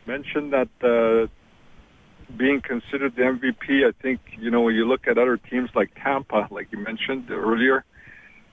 mention 0.06 0.50
that 0.50 0.68
uh, 0.82 1.28
being 2.34 2.62
considered 2.62 3.14
the 3.14 3.22
MVP, 3.22 3.86
I 3.86 3.92
think, 4.00 4.20
you 4.38 4.50
know, 4.50 4.62
when 4.62 4.74
you 4.74 4.86
look 4.86 5.06
at 5.06 5.18
other 5.18 5.36
teams 5.36 5.68
like 5.74 5.90
Tampa, 6.02 6.48
like 6.50 6.68
you 6.70 6.78
mentioned 6.78 7.30
earlier, 7.30 7.84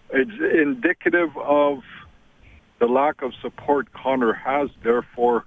it's 0.10 0.32
indicative 0.32 1.30
of 1.38 1.80
the 2.80 2.88
lack 2.88 3.22
of 3.22 3.34
support 3.42 3.94
Connor 3.94 4.34
has. 4.34 4.70
Therefore, 4.84 5.46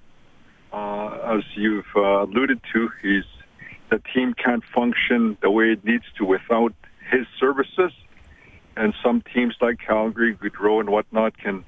uh, 0.73 1.37
as 1.37 1.45
you've 1.55 1.85
uh, 1.95 2.23
alluded 2.25 2.61
to, 2.73 2.89
he's 3.03 3.25
the 3.91 4.01
team 4.15 4.35
can't 4.35 4.65
function 4.75 5.37
the 5.43 5.51
way 5.51 5.73
it 5.73 5.85
needs 5.85 6.05
to 6.17 6.25
without 6.25 6.75
his 7.11 7.27
services. 7.39 7.93
And 8.77 8.95
some 9.03 9.23
teams 9.35 9.57
like 9.61 9.79
Calgary, 9.79 10.35
Gaudreau, 10.35 10.81
and 10.81 10.89
whatnot 10.89 11.37
can 11.37 11.65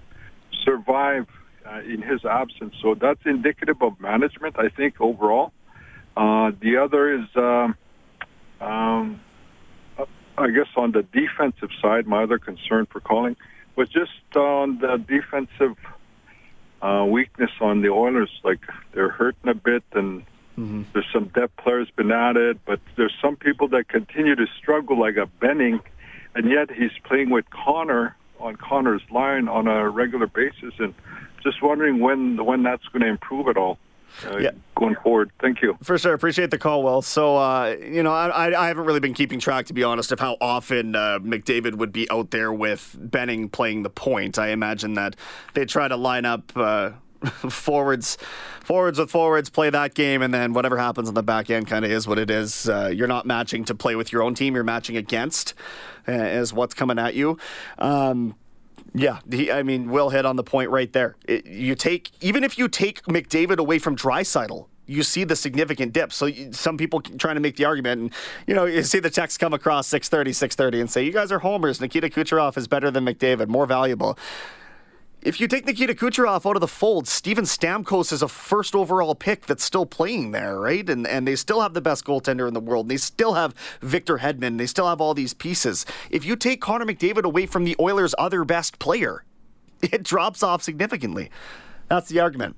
survive 0.65 1.27
uh, 1.71 1.81
in 1.81 2.03
his 2.03 2.25
absence. 2.25 2.75
So 2.83 2.95
that's 2.95 3.21
indicative 3.25 3.83
of 3.83 4.01
management, 4.01 4.57
I 4.59 4.69
think, 4.69 5.01
overall. 5.01 5.53
Uh, 6.17 6.53
the 6.61 6.79
other 6.79 7.21
is, 7.21 7.27
um, 7.37 7.77
um, 8.61 9.21
I 10.37 10.51
guess, 10.51 10.69
on 10.77 10.93
the 10.93 11.03
defensive 11.03 11.71
side, 11.81 12.07
my 12.07 12.25
other 12.25 12.39
concern 12.39 12.87
for 12.87 13.01
calling 13.01 13.37
was 13.77 13.89
just 13.89 14.37
on 14.37 14.79
the 14.79 14.97
defensive 14.97 15.77
uh, 16.83 17.07
weakness 17.09 17.51
on 17.61 17.83
the 17.83 17.91
Oilers. 17.91 18.31
Like 18.43 18.61
they're 18.93 19.11
hurting 19.11 19.49
a 19.49 19.55
bit, 19.55 19.85
and 19.93 20.23
mm-hmm. 20.59 20.83
there's 20.93 21.07
some 21.13 21.29
depth 21.29 21.57
players 21.57 21.89
been 21.95 22.11
added, 22.11 22.59
but 22.65 22.81
there's 22.97 23.15
some 23.23 23.37
people 23.37 23.69
that 23.69 23.89
continue 23.89 24.35
to 24.35 24.47
struggle, 24.59 24.99
like 24.99 25.17
a 25.17 25.27
Benning, 25.27 25.81
and 26.35 26.51
yet 26.51 26.71
he's 26.71 26.93
playing 27.05 27.31
with 27.31 27.49
Connor 27.51 28.17
on 28.39 28.57
Connor's 28.57 29.03
line 29.11 29.49
on 29.49 29.69
a 29.69 29.89
regular 29.89 30.27
basis, 30.27 30.75
and 30.79 30.95
just 31.43 31.63
wondering 31.63 32.01
when 32.01 32.45
when 32.45 32.63
that's 32.63 32.85
going 32.89 33.03
to 33.03 33.09
improve 33.09 33.49
at 33.49 33.57
all. 33.57 33.79
Uh, 34.27 34.39
yeah. 34.39 34.51
going 34.75 34.97
forward. 34.97 35.31
Thank 35.41 35.63
you. 35.63 35.79
For 35.85 35.97
sure. 35.97 36.13
Appreciate 36.13 36.51
the 36.51 36.59
call, 36.59 36.83
Will. 36.83 37.01
So, 37.01 37.37
uh, 37.37 37.77
you 37.81 38.03
know, 38.03 38.13
I, 38.13 38.61
I 38.61 38.67
haven't 38.67 38.85
really 38.85 38.99
been 38.99 39.15
keeping 39.15 39.39
track, 39.39 39.67
to 39.67 39.73
be 39.73 39.85
honest, 39.85 40.11
of 40.11 40.19
how 40.19 40.37
often 40.41 40.97
uh, 40.97 41.21
McDavid 41.21 41.77
would 41.77 41.93
be 41.93 42.11
out 42.11 42.33
there 42.33 42.53
with 42.53 42.97
Benning 42.99 43.49
playing 43.49 43.85
the 43.85 43.89
point. 43.89 44.37
I 44.37 44.49
imagine 44.49 44.95
that 44.95 45.15
they 45.55 45.65
try 45.65 45.87
to 45.87 45.97
line 45.97 46.25
up 46.25 46.53
uh, 46.57 46.91
forwards 47.51 48.19
forwards 48.65 48.99
with 48.99 49.11
forwards 49.11 49.51
play 49.51 49.69
that 49.69 49.95
game 49.95 50.23
and 50.23 50.33
then 50.33 50.53
whatever 50.53 50.79
happens 50.79 51.09
on 51.09 51.15
the 51.15 51.23
back 51.23 51.51
end 51.51 51.67
kind 51.67 51.85
of 51.85 51.91
is 51.91 52.07
what 52.07 52.19
it 52.19 52.31
is 52.31 52.69
uh, 52.69 52.91
you're 52.93 53.09
not 53.09 53.27
matching 53.27 53.65
to 53.65 53.75
play 53.75 53.95
with 53.95 54.13
your 54.13 54.23
own 54.23 54.35
team 54.35 54.55
you're 54.55 54.65
matching 54.65 54.97
against 54.97 55.55
uh, 56.09 56.13
is 56.13 56.53
what's 56.53 56.73
coming 56.73 56.99
at 56.99 57.15
you 57.15 57.37
um, 57.79 58.35
yeah, 58.95 59.21
he, 59.31 59.51
I 59.51 59.63
mean, 59.63 59.91
Will 59.91 60.11
hit 60.11 60.27
on 60.27 60.37
the 60.37 60.43
point 60.43 60.71
right 60.71 60.93
there. 60.93 61.17
It, 61.27 61.47
you 61.47 61.75
take 61.75 62.11
even 62.21 62.45
if 62.45 62.59
you 62.59 62.69
take 62.69 63.03
McDavid 63.05 63.59
away 63.59 63.79
from 63.79 63.97
Draisaitl, 63.97 64.67
you 64.87 65.03
see 65.05 65.23
the 65.23 65.37
significant 65.37 65.93
dip. 65.93 66.13
So 66.13 66.27
you, 66.27 66.53
some 66.53 66.77
people 66.77 67.01
trying 67.01 67.37
to 67.37 67.41
make 67.41 67.57
the 67.57 67.65
argument, 67.65 68.01
and 68.01 68.13
you 68.47 68.55
know, 68.55 68.65
you 68.65 68.83
see 68.83 68.99
the 68.99 69.11
text 69.11 69.39
come 69.39 69.55
across 69.55 69.89
6:30, 69.89 70.31
6:30, 70.31 70.81
and 70.81 70.91
say, 70.91 71.05
"You 71.05 71.13
guys 71.13 71.31
are 71.31 71.39
homers. 71.39 71.81
Nikita 71.81 72.09
Kucherov 72.09 72.57
is 72.57 72.67
better 72.67 72.91
than 72.91 73.05
McDavid, 73.05 73.49
more 73.49 73.67
valuable." 73.67 74.19
If 75.23 75.41
you 75.41 75.47
take 75.49 75.67
Nikita 75.67 75.95
Kucherov 75.95 76.49
out 76.49 76.57
of 76.57 76.61
the 76.61 76.69
fold, 76.69 77.07
Steven 77.07 77.45
Stamkos 77.45 78.13
is 78.13 78.23
a 78.23 78.29
first 78.29 78.75
overall 78.75 79.15
pick 79.15 79.47
that's 79.47 79.65
still 79.65 79.85
playing 79.85 80.31
there, 80.31 80.59
right? 80.59 80.89
And 80.89 81.07
and 81.07 81.27
they 81.27 81.37
still 81.37 81.61
have 81.61 81.75
the 81.75 81.81
best 81.81 82.05
goaltender 82.05 82.49
in 82.49 82.55
the 82.55 82.61
world. 82.61 82.89
They 82.89 82.97
still 82.97 83.35
have 83.35 83.55
Victor 83.83 84.19
Hedman. 84.19 84.59
They 84.59 84.67
still 84.67 84.89
have 84.89 85.01
all 85.01 85.13
these 85.15 85.35
pieces. 85.35 85.85
If 86.11 86.25
you 86.25 86.37
take 86.37 86.61
Connor 86.61 86.87
McDavid 86.87 87.25
away 87.25 87.47
from 87.47 87.65
the 87.65 87.77
Oilers' 87.79 88.15
other 88.19 88.45
best 88.45 88.79
player, 88.79 89.25
it 89.83 90.03
drops 90.03 90.43
off 90.43 90.63
significantly. 90.63 91.31
That's 91.89 92.09
the 92.09 92.21
argument. 92.21 92.57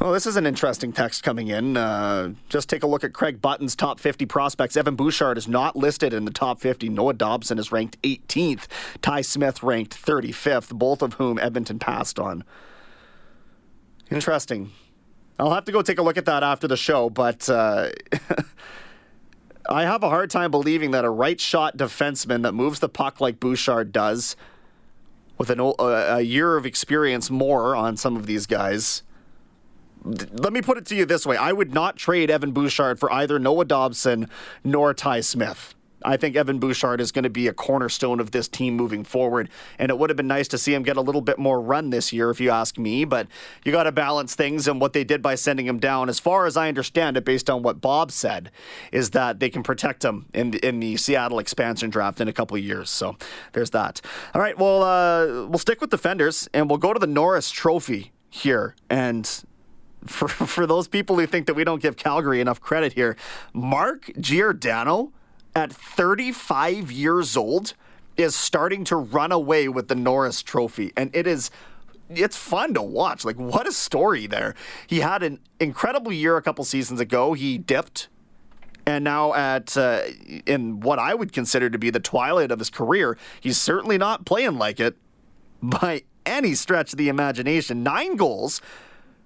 Well, 0.00 0.12
this 0.12 0.24
is 0.24 0.36
an 0.36 0.46
interesting 0.46 0.94
text 0.94 1.22
coming 1.22 1.48
in. 1.48 1.76
Uh, 1.76 2.32
just 2.48 2.70
take 2.70 2.82
a 2.82 2.86
look 2.86 3.04
at 3.04 3.12
Craig 3.12 3.42
Button's 3.42 3.76
top 3.76 4.00
50 4.00 4.24
prospects. 4.24 4.74
Evan 4.74 4.96
Bouchard 4.96 5.36
is 5.36 5.46
not 5.46 5.76
listed 5.76 6.14
in 6.14 6.24
the 6.24 6.30
top 6.30 6.58
50. 6.58 6.88
Noah 6.88 7.12
Dobson 7.12 7.58
is 7.58 7.70
ranked 7.70 8.00
18th. 8.00 8.66
Ty 9.02 9.20
Smith 9.20 9.62
ranked 9.62 10.02
35th, 10.02 10.70
both 10.70 11.02
of 11.02 11.14
whom 11.14 11.38
Edmonton 11.38 11.78
passed 11.78 12.18
on. 12.18 12.44
Interesting. 14.10 14.72
I'll 15.38 15.52
have 15.52 15.66
to 15.66 15.72
go 15.72 15.82
take 15.82 15.98
a 15.98 16.02
look 16.02 16.16
at 16.16 16.24
that 16.24 16.42
after 16.42 16.66
the 16.66 16.78
show, 16.78 17.10
but 17.10 17.46
uh, 17.50 17.90
I 19.68 19.82
have 19.82 20.02
a 20.02 20.08
hard 20.08 20.30
time 20.30 20.50
believing 20.50 20.92
that 20.92 21.04
a 21.04 21.10
right 21.10 21.38
shot 21.38 21.76
defenseman 21.76 22.42
that 22.44 22.52
moves 22.52 22.78
the 22.78 22.88
puck 22.88 23.20
like 23.20 23.38
Bouchard 23.38 23.92
does, 23.92 24.34
with 25.36 25.50
an, 25.50 25.60
a 25.60 26.22
year 26.22 26.56
of 26.56 26.64
experience 26.64 27.28
more 27.28 27.76
on 27.76 27.98
some 27.98 28.16
of 28.16 28.24
these 28.24 28.46
guys, 28.46 29.02
let 30.04 30.52
me 30.52 30.62
put 30.62 30.78
it 30.78 30.86
to 30.86 30.94
you 30.94 31.04
this 31.04 31.26
way 31.26 31.36
I 31.36 31.52
would 31.52 31.74
not 31.74 31.96
trade 31.96 32.30
Evan 32.30 32.52
Bouchard 32.52 32.98
for 32.98 33.12
either 33.12 33.38
Noah 33.38 33.64
Dobson 33.64 34.28
nor 34.64 34.94
Ty 34.94 35.20
Smith. 35.20 35.74
I 36.04 36.16
think 36.16 36.36
Evan 36.36 36.58
Bouchard 36.58 37.00
is 37.00 37.12
going 37.12 37.24
to 37.24 37.30
be 37.30 37.46
a 37.46 37.52
cornerstone 37.52 38.20
of 38.20 38.30
this 38.30 38.48
team 38.48 38.76
moving 38.76 39.04
forward. 39.04 39.50
And 39.78 39.90
it 39.90 39.98
would 39.98 40.10
have 40.10 40.16
been 40.16 40.26
nice 40.26 40.48
to 40.48 40.58
see 40.58 40.72
him 40.72 40.82
get 40.82 40.96
a 40.96 41.00
little 41.00 41.20
bit 41.20 41.38
more 41.38 41.60
run 41.60 41.90
this 41.90 42.12
year, 42.12 42.30
if 42.30 42.40
you 42.40 42.50
ask 42.50 42.78
me. 42.78 43.04
But 43.04 43.26
you 43.64 43.72
got 43.72 43.84
to 43.84 43.92
balance 43.92 44.34
things. 44.34 44.66
And 44.66 44.80
what 44.80 44.92
they 44.92 45.04
did 45.04 45.22
by 45.22 45.34
sending 45.34 45.66
him 45.66 45.78
down, 45.78 46.08
as 46.08 46.18
far 46.18 46.46
as 46.46 46.56
I 46.56 46.68
understand 46.68 47.16
it, 47.16 47.24
based 47.24 47.50
on 47.50 47.62
what 47.62 47.80
Bob 47.80 48.12
said, 48.12 48.50
is 48.92 49.10
that 49.10 49.40
they 49.40 49.50
can 49.50 49.62
protect 49.62 50.04
him 50.04 50.26
in 50.32 50.52
the, 50.52 50.66
in 50.66 50.80
the 50.80 50.96
Seattle 50.96 51.38
expansion 51.38 51.90
draft 51.90 52.20
in 52.20 52.28
a 52.28 52.32
couple 52.32 52.56
years. 52.56 52.90
So 52.90 53.16
there's 53.52 53.70
that. 53.70 54.00
All 54.34 54.40
right. 54.40 54.58
Well, 54.58 54.82
uh, 54.82 55.46
we'll 55.46 55.58
stick 55.58 55.80
with 55.80 55.90
defenders 55.90 56.48
and 56.54 56.68
we'll 56.68 56.78
go 56.78 56.92
to 56.92 56.98
the 56.98 57.06
Norris 57.06 57.50
Trophy 57.50 58.12
here. 58.30 58.74
And 58.88 59.44
for 60.06 60.28
for 60.28 60.66
those 60.66 60.88
people 60.88 61.18
who 61.18 61.26
think 61.26 61.46
that 61.46 61.54
we 61.54 61.64
don't 61.64 61.82
give 61.82 61.96
Calgary 61.96 62.40
enough 62.40 62.60
credit 62.60 62.94
here, 62.94 63.16
Mark 63.52 64.10
Giordano 64.18 65.12
at 65.54 65.72
35 65.72 66.90
years 66.92 67.36
old 67.36 67.74
is 68.16 68.34
starting 68.34 68.84
to 68.84 68.96
run 68.96 69.32
away 69.32 69.68
with 69.68 69.88
the 69.88 69.94
Norris 69.94 70.42
Trophy, 70.42 70.92
and 70.96 71.14
it 71.14 71.26
is. 71.26 71.50
It's 72.12 72.36
fun 72.36 72.74
to 72.74 72.82
watch. 72.82 73.24
Like, 73.24 73.38
what 73.38 73.68
a 73.68 73.72
story 73.72 74.26
there. 74.26 74.56
He 74.84 74.98
had 74.98 75.22
an 75.22 75.38
incredible 75.60 76.12
year 76.12 76.36
a 76.36 76.42
couple 76.42 76.64
seasons 76.64 76.98
ago. 76.98 77.34
He 77.34 77.56
dipped 77.56 78.08
and 78.86 79.04
now 79.04 79.34
at 79.34 79.76
uh, 79.76 80.02
in 80.46 80.80
what 80.80 80.98
I 80.98 81.14
would 81.14 81.32
consider 81.32 81.70
to 81.70 81.78
be 81.78 81.90
the 81.90 82.00
twilight 82.00 82.50
of 82.50 82.58
his 82.58 82.70
career, 82.70 83.16
he's 83.40 83.58
certainly 83.58 83.98
not 83.98 84.24
playing 84.24 84.58
like 84.58 84.80
it 84.80 84.96
by 85.62 86.02
any 86.26 86.54
stretch 86.54 86.92
of 86.92 86.98
the 86.98 87.08
imagination. 87.08 87.82
Nine 87.82 88.16
goals, 88.16 88.60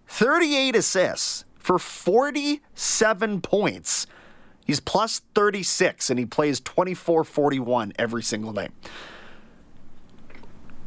38 0.08 0.76
assists 0.76 1.44
for 1.56 1.78
47 1.78 3.40
points. 3.40 4.06
He's 4.64 4.80
plus 4.80 5.20
36 5.34 6.10
and 6.10 6.18
he 6.18 6.26
plays 6.26 6.60
24 6.60 7.24
41 7.24 7.92
every 7.98 8.22
single 8.22 8.52
night. 8.52 8.70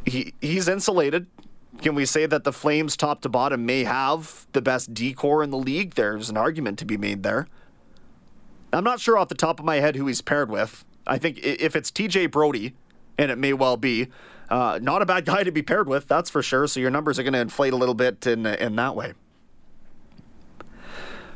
He, 0.05 0.33
he's 0.41 0.67
insulated. 0.67 1.27
Can 1.81 1.93
we 1.93 2.05
say 2.05 2.25
that 2.25 2.43
the 2.43 2.53
Flames, 2.53 2.97
top 2.97 3.21
to 3.21 3.29
bottom, 3.29 3.65
may 3.65 3.83
have 3.83 4.47
the 4.53 4.61
best 4.61 4.93
decor 4.93 5.43
in 5.43 5.51
the 5.51 5.57
league? 5.57 5.93
There's 5.93 6.29
an 6.29 6.37
argument 6.37 6.79
to 6.79 6.85
be 6.85 6.97
made 6.97 7.23
there. 7.23 7.47
I'm 8.73 8.83
not 8.83 8.99
sure 8.99 9.17
off 9.17 9.27
the 9.27 9.35
top 9.35 9.59
of 9.59 9.65
my 9.65 9.75
head 9.77 9.95
who 9.95 10.07
he's 10.07 10.21
paired 10.21 10.49
with. 10.49 10.85
I 11.05 11.17
think 11.17 11.39
if 11.43 11.75
it's 11.75 11.91
TJ 11.91 12.31
Brodie, 12.31 12.73
and 13.17 13.31
it 13.31 13.37
may 13.37 13.53
well 13.53 13.77
be, 13.77 14.07
Uh, 14.49 14.79
not 14.81 15.01
a 15.01 15.05
bad 15.05 15.25
guy 15.25 15.43
to 15.43 15.51
be 15.51 15.61
paired 15.61 15.89
with, 15.89 16.07
that's 16.07 16.29
for 16.29 16.41
sure. 16.41 16.67
So 16.67 16.79
your 16.79 16.91
numbers 16.91 17.19
are 17.19 17.23
going 17.23 17.33
to 17.33 17.39
inflate 17.39 17.73
a 17.73 17.75
little 17.75 17.95
bit 17.95 18.25
in 18.25 18.45
in 18.45 18.75
that 18.77 18.95
way. 18.95 19.13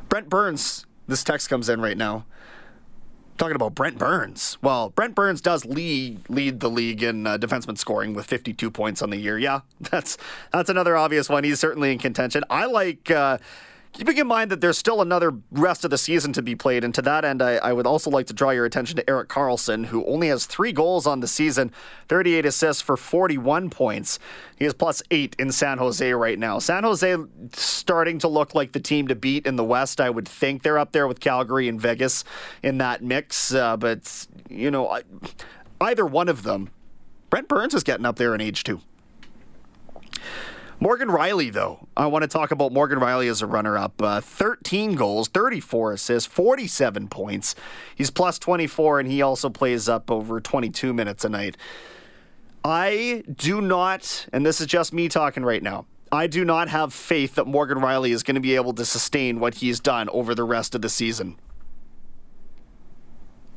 Brent 0.10 0.30
Burns, 0.30 0.86
this 1.08 1.24
text 1.24 1.50
comes 1.50 1.70
in 1.70 1.82
right 1.82 1.98
now. 1.98 2.26
Talking 3.38 3.56
about 3.56 3.74
Brent 3.74 3.98
Burns. 3.98 4.58
Well, 4.62 4.90
Brent 4.90 5.16
Burns 5.16 5.42
does 5.42 5.66
lead 5.66 6.30
lead 6.30 6.60
the 6.60 6.70
league 6.70 7.02
in 7.02 7.26
uh, 7.26 7.38
defenseman 7.38 7.78
scoring 7.78 8.14
with 8.14 8.26
52 8.26 8.70
points 8.70 9.02
on 9.02 9.10
the 9.10 9.18
year. 9.18 9.38
Yeah, 9.38 9.62
that's 9.80 10.18
that's 10.52 10.70
another 10.70 10.96
obvious 10.96 11.28
one. 11.30 11.44
He's 11.44 11.60
certainly 11.60 11.92
in 11.92 11.98
contention. 11.98 12.44
I 12.50 12.66
like. 12.66 13.10
Uh, 13.10 13.38
Keeping 13.94 14.18
in 14.18 14.28
mind 14.28 14.50
that 14.52 14.62
there's 14.62 14.78
still 14.78 15.02
another 15.02 15.34
rest 15.52 15.84
of 15.84 15.92
the 15.92 15.98
season 15.98 16.32
to 16.34 16.42
be 16.42 16.56
played, 16.56 16.86
and 16.86 16.96
to 16.96 17.02
that 17.02 17.26
end, 17.26 17.42
I, 17.42 17.56
I, 17.56 17.74
would 17.74 17.86
also 17.86 18.10
like 18.10 18.26
to 18.28 18.34
draw 18.34 18.52
your 18.52 18.64
attention 18.64 18.96
to 18.96 19.10
Erik 19.10 19.28
Karlsson, 19.28 19.86
who 19.86 20.06
only 20.06 20.30
has 20.30 20.46
three 20.46 20.72
goals 20.72 21.06
on 21.06 21.20
the 21.20 21.28
season, 21.28 21.74
38 22.08 22.46
assists 22.46 22.82
for 22.82 22.96
41 22.96 23.70
points. 23.70 24.18
He 24.58 24.64
is 24.64 24.74
plus 24.74 25.04
eight 25.12 25.36
in 25.38 25.52
San 25.52 25.78
Jose 25.78 26.14
right 26.14 26.40
now. 26.40 26.58
San 26.60 26.84
Jose 26.84 27.18
starting 27.52 28.18
to 28.20 28.30
look 28.30 28.56
like 28.56 28.72
the 28.72 28.80
team 28.80 29.10
to 29.10 29.16
beat 29.16 29.46
in 29.46 29.58
the 29.58 29.64
West. 29.64 30.00
I 30.00 30.10
would 30.10 30.28
think 30.28 30.64
they're 30.64 30.80
up 30.80 30.94
there 30.94 31.08
with 31.08 31.20
Calgary 31.20 31.68
and 31.68 31.80
Vegas 31.80 32.24
in 32.64 32.78
that 32.78 33.04
mix, 33.04 33.54
uh, 33.54 33.76
but 33.76 34.26
you 34.50 34.72
know, 34.72 34.88
I, 34.88 35.02
either 35.82 36.06
one 36.06 36.30
of 36.30 36.44
them. 36.44 36.70
Brent 37.30 37.50
Burns 37.50 37.74
is 37.74 37.84
getting 37.84 38.06
up 38.06 38.16
there 38.16 38.34
in 38.36 38.42
age 38.42 38.64
too. 38.64 38.80
Morgan 40.84 41.10
Rielly, 41.10 41.54
though, 41.54 41.88
I 41.96 42.08
want 42.08 42.24
to 42.24 42.28
talk 42.28 42.50
about 42.50 42.74
Morgan 42.74 42.98
Rielly 42.98 43.30
as 43.30 43.44
a 43.44 43.46
runner 43.46 43.78
up. 43.78 44.02
Uh, 44.02 44.20
13 44.20 44.96
goals, 44.96 45.28
34 45.28 45.94
assists, 45.94 46.28
47 46.28 47.08
points. 47.08 47.54
He's 47.96 48.10
plus 48.10 48.40
24, 48.40 49.02
and 49.02 49.08
he 49.08 49.22
also 49.22 49.52
plays 49.52 49.88
up 49.88 50.10
over 50.10 50.42
22 50.42 50.92
minutes 50.92 51.24
a 51.24 51.30
night. 51.30 51.56
I 52.66 53.24
do 53.32 53.62
not, 53.62 54.26
and 54.34 54.44
this 54.44 54.60
is 54.60 54.66
just 54.66 54.92
me 54.92 55.08
talking 55.08 55.44
right 55.44 55.62
now, 55.62 55.86
I 56.12 56.26
do 56.26 56.44
not 56.44 56.68
have 56.70 56.96
faith 56.96 57.36
that 57.36 57.46
Morgan 57.46 57.78
Rielly 57.78 58.10
is 58.10 58.24
going 58.24 58.34
to 58.34 58.42
be 58.42 58.56
able 58.56 58.74
to 58.74 58.84
sustain 58.84 59.40
what 59.40 59.54
he's 59.54 59.80
done 59.80 60.10
over 60.10 60.34
the 60.34 60.44
rest 60.44 60.74
of 60.74 60.82
the 60.82 60.90
season. 60.90 61.38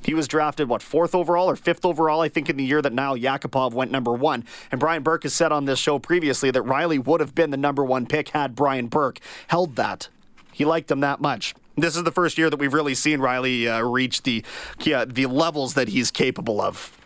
He 0.05 0.13
was 0.13 0.29
drafted, 0.29 0.69
what, 0.69 0.83
fourth 0.83 1.15
overall 1.15 1.49
or 1.49 1.57
fifth 1.57 1.85
overall, 1.85 2.21
I 2.21 2.29
think, 2.29 2.51
in 2.51 2.59
the 2.59 2.65
year 2.65 2.83
that 2.83 2.93
Nail 2.93 3.17
Yakupov 3.17 3.73
went 3.73 3.91
number 3.91 4.13
one. 4.13 4.45
And 4.71 4.79
Brian 4.79 5.03
Burke 5.03 5.23
has 5.23 5.33
said 5.33 5.51
on 5.51 5.65
this 5.65 5.79
show 5.79 5.99
previously 5.99 6.51
that 6.51 6.63
Rielly 6.63 7.03
would 7.03 7.21
have 7.21 7.35
been 7.35 7.51
the 7.51 7.57
number 7.57 7.83
one 7.83 8.05
pick 8.05 8.29
had 8.29 8.55
Brian 8.55 8.89
Burke 8.89 9.19
held 9.49 9.77
that. 9.77 10.09
He 10.53 10.67
liked 10.67 10.91
him 10.91 11.01
that 11.01 11.21
much. 11.21 11.55
This 11.77 11.97
is 11.97 12.05
the 12.05 12.13
first 12.13 12.37
year 12.37 12.51
that 12.51 12.59
we've 12.59 12.75
really 12.75 12.95
seen 12.95 13.19
Rielly 13.19 13.67
uh, 13.67 13.83
reach 13.83 14.23
the, 14.23 14.45
yeah, 14.81 15.07
the 15.07 15.27
levels 15.27 15.75
that 15.75 15.89
he's 15.89 16.11
capable 16.11 16.61
of. 16.61 16.97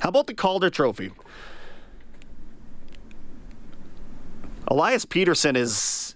How 0.00 0.10
about 0.10 0.26
the 0.26 0.34
Calder 0.34 0.70
Trophy? 0.70 1.10
Elias 4.68 5.04
Pettersson 5.04 5.56
is 5.56 6.14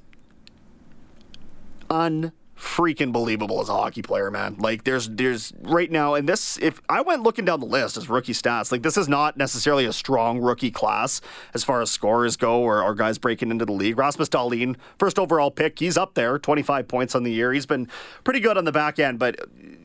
un 1.90 2.32
freaking 2.64 3.12
believable 3.12 3.60
as 3.60 3.68
a 3.68 3.72
hockey 3.72 4.02
player, 4.02 4.30
man. 4.30 4.56
Like 4.58 4.84
there's 4.84 5.08
there's 5.08 5.52
right 5.60 5.90
now, 5.90 6.14
and 6.14 6.28
this 6.28 6.58
if 6.58 6.80
I 6.88 7.02
went 7.02 7.22
looking 7.22 7.44
down 7.44 7.60
the 7.60 7.66
list 7.66 7.96
as 7.96 8.08
rookie 8.08 8.32
stats, 8.32 8.72
like 8.72 8.82
this 8.82 8.96
is 8.96 9.08
not 9.08 9.36
necessarily 9.36 9.84
a 9.84 9.92
strong 9.92 10.40
rookie 10.40 10.70
class 10.70 11.20
as 11.52 11.62
far 11.62 11.82
as 11.82 11.90
scorers 11.90 12.36
go 12.36 12.60
or, 12.60 12.82
or 12.82 12.94
guys 12.94 13.18
breaking 13.18 13.50
into 13.50 13.64
the 13.64 13.72
league. 13.72 13.98
Rasmus 13.98 14.28
Dahlin, 14.28 14.76
first 14.98 15.18
overall 15.18 15.50
pick, 15.50 15.78
he's 15.78 15.96
up 15.96 16.14
there, 16.14 16.38
25 16.38 16.88
points 16.88 17.14
on 17.14 17.22
the 17.22 17.32
year. 17.32 17.52
He's 17.52 17.66
been 17.66 17.88
pretty 18.24 18.40
good 18.40 18.56
on 18.56 18.64
the 18.64 18.72
back 18.72 18.98
end, 18.98 19.18
but 19.18 19.38